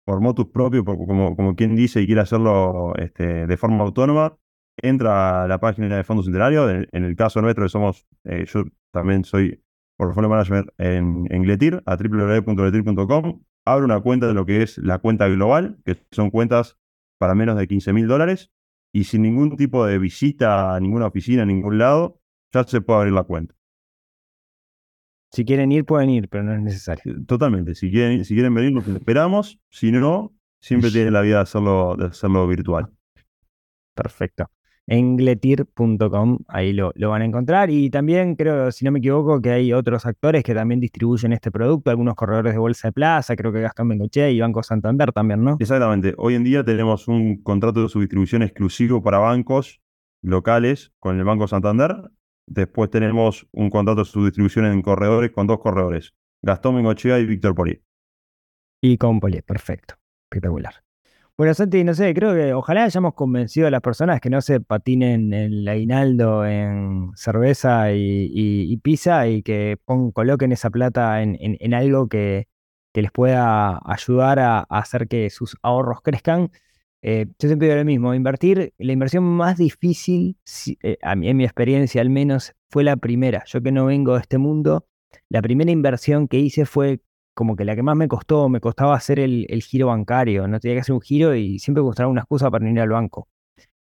[0.09, 4.35] por motus propio, como, como quien dice y quiere hacerlo este, de forma autónoma,
[4.75, 6.67] entra a la página de Fondo Centenario.
[6.67, 9.63] En, el caso nuestro, que somos, eh, yo también soy
[9.97, 14.97] portfolio manager en, en Gletir, a www.gletir.com, abre una cuenta de lo que es la
[14.97, 16.79] cuenta global, que son cuentas
[17.19, 18.49] para menos de 15 mil dólares,
[18.91, 22.19] y sin ningún tipo de visita a ninguna oficina, a ningún lado,
[22.51, 23.58] ya se puede abrir la cuenta.
[25.31, 27.15] Si quieren ir, pueden ir, pero no es necesario.
[27.27, 27.75] Totalmente.
[27.75, 29.59] Si quieren, si quieren venir, los esperamos.
[29.69, 32.89] Si no, siempre tienen la vida de hacerlo, de hacerlo virtual.
[33.93, 34.49] Perfecto.
[34.87, 37.69] Engletir.com, ahí lo, lo, van a encontrar.
[37.69, 41.51] Y también creo, si no me equivoco, que hay otros actores que también distribuyen este
[41.51, 45.43] producto, algunos corredores de bolsa de plaza, creo que Gastón Bengoche y Banco Santander también,
[45.43, 45.57] ¿no?
[45.59, 46.15] Exactamente.
[46.17, 49.79] Hoy en día tenemos un contrato de subdistribución exclusivo para bancos
[50.23, 51.95] locales con el Banco Santander
[52.49, 57.53] Después tenemos un contrato de subdistribución en corredores con dos corredores, Gastón Mengochea y Víctor
[57.53, 57.83] Poli.
[58.81, 59.95] Y con Poli, perfecto,
[60.25, 60.73] espectacular.
[61.37, 64.61] Bueno, Santi, no sé, creo que ojalá hayamos convencido a las personas que no se
[64.61, 69.77] patinen el aguinaldo en cerveza y, pizza y que
[70.13, 72.47] coloquen esa plata en, algo que
[72.95, 76.49] les pueda ayudar a, hacer que sus ahorros crezcan.
[77.01, 80.37] Eh, yo siempre digo lo mismo, invertir, la inversión más difícil,
[80.83, 83.43] eh, en mi experiencia al menos, fue la primera.
[83.45, 84.85] Yo que no vengo de este mundo,
[85.29, 87.01] la primera inversión que hice fue
[87.33, 90.75] como que la que más me costó, me costaba hacer el, giro bancario, no tenía
[90.75, 93.29] que hacer un giro y siempre buscaba una excusa para ir al banco.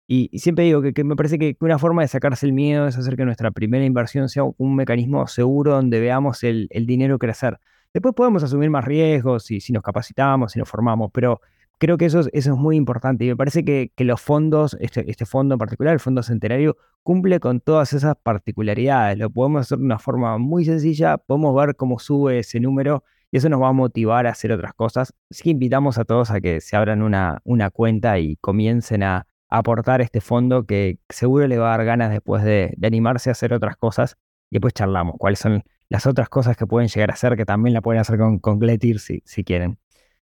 [0.08, 3.16] Y, siempre digo que, me parece que una forma de sacarse el miedo es hacer
[3.16, 7.60] que nuestra primera inversión sea un mecanismo seguro donde veamos el, el dinero crecer.
[7.94, 11.40] Después podemos asumir más riesgos si, si nos capacitamos, si nos formamos, pero
[11.78, 15.10] creo que eso, es, eso es muy importante y me parece que, los fondos, este,
[15.10, 19.18] este, fondo en particular, el Fondo Centenario, cumple con todas esas particularidades.
[19.18, 23.38] Lo podemos hacer de una forma muy sencilla, podemos ver cómo sube ese número y
[23.38, 25.14] eso nos va a motivar a hacer otras cosas.
[25.30, 30.02] Así que invitamos a todos a que se abran una, cuenta y comiencen a, aportar
[30.02, 33.78] este fondo que seguro le va a dar ganas después de, animarse a hacer otras
[33.78, 34.18] cosas
[34.50, 37.74] y después charlamos cuáles son las otras cosas que pueden llegar a hacer, que también
[37.74, 39.78] la pueden hacer con, con Gletir si quieren.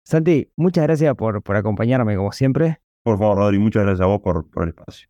[0.03, 2.81] Santi, muchas gracias por, por acompañarme como siempre.
[3.03, 5.07] Por favor, Rodri, muchas gracias a vos por, por el espacio.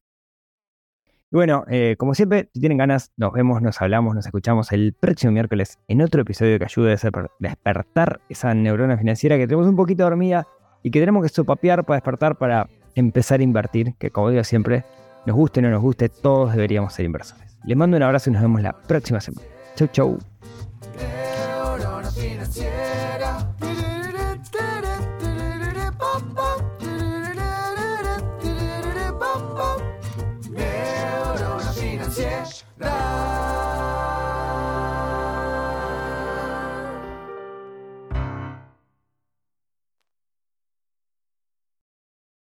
[1.31, 4.93] Y bueno, eh, como siempre, si tienen ganas, nos vemos, nos hablamos, nos escuchamos el
[4.93, 9.77] próximo miércoles en otro episodio que ayude a despertar esa neurona financiera que tenemos un
[9.77, 10.45] poquito dormida
[10.83, 14.83] y que tenemos que sopapear para despertar para empezar a invertir, que como digo siempre,
[15.25, 17.57] nos guste o no nos guste, todos deberíamos ser inversores.
[17.63, 19.47] Les mando un abrazo y nos vemos la próxima semana.
[19.75, 20.17] Chau, chau.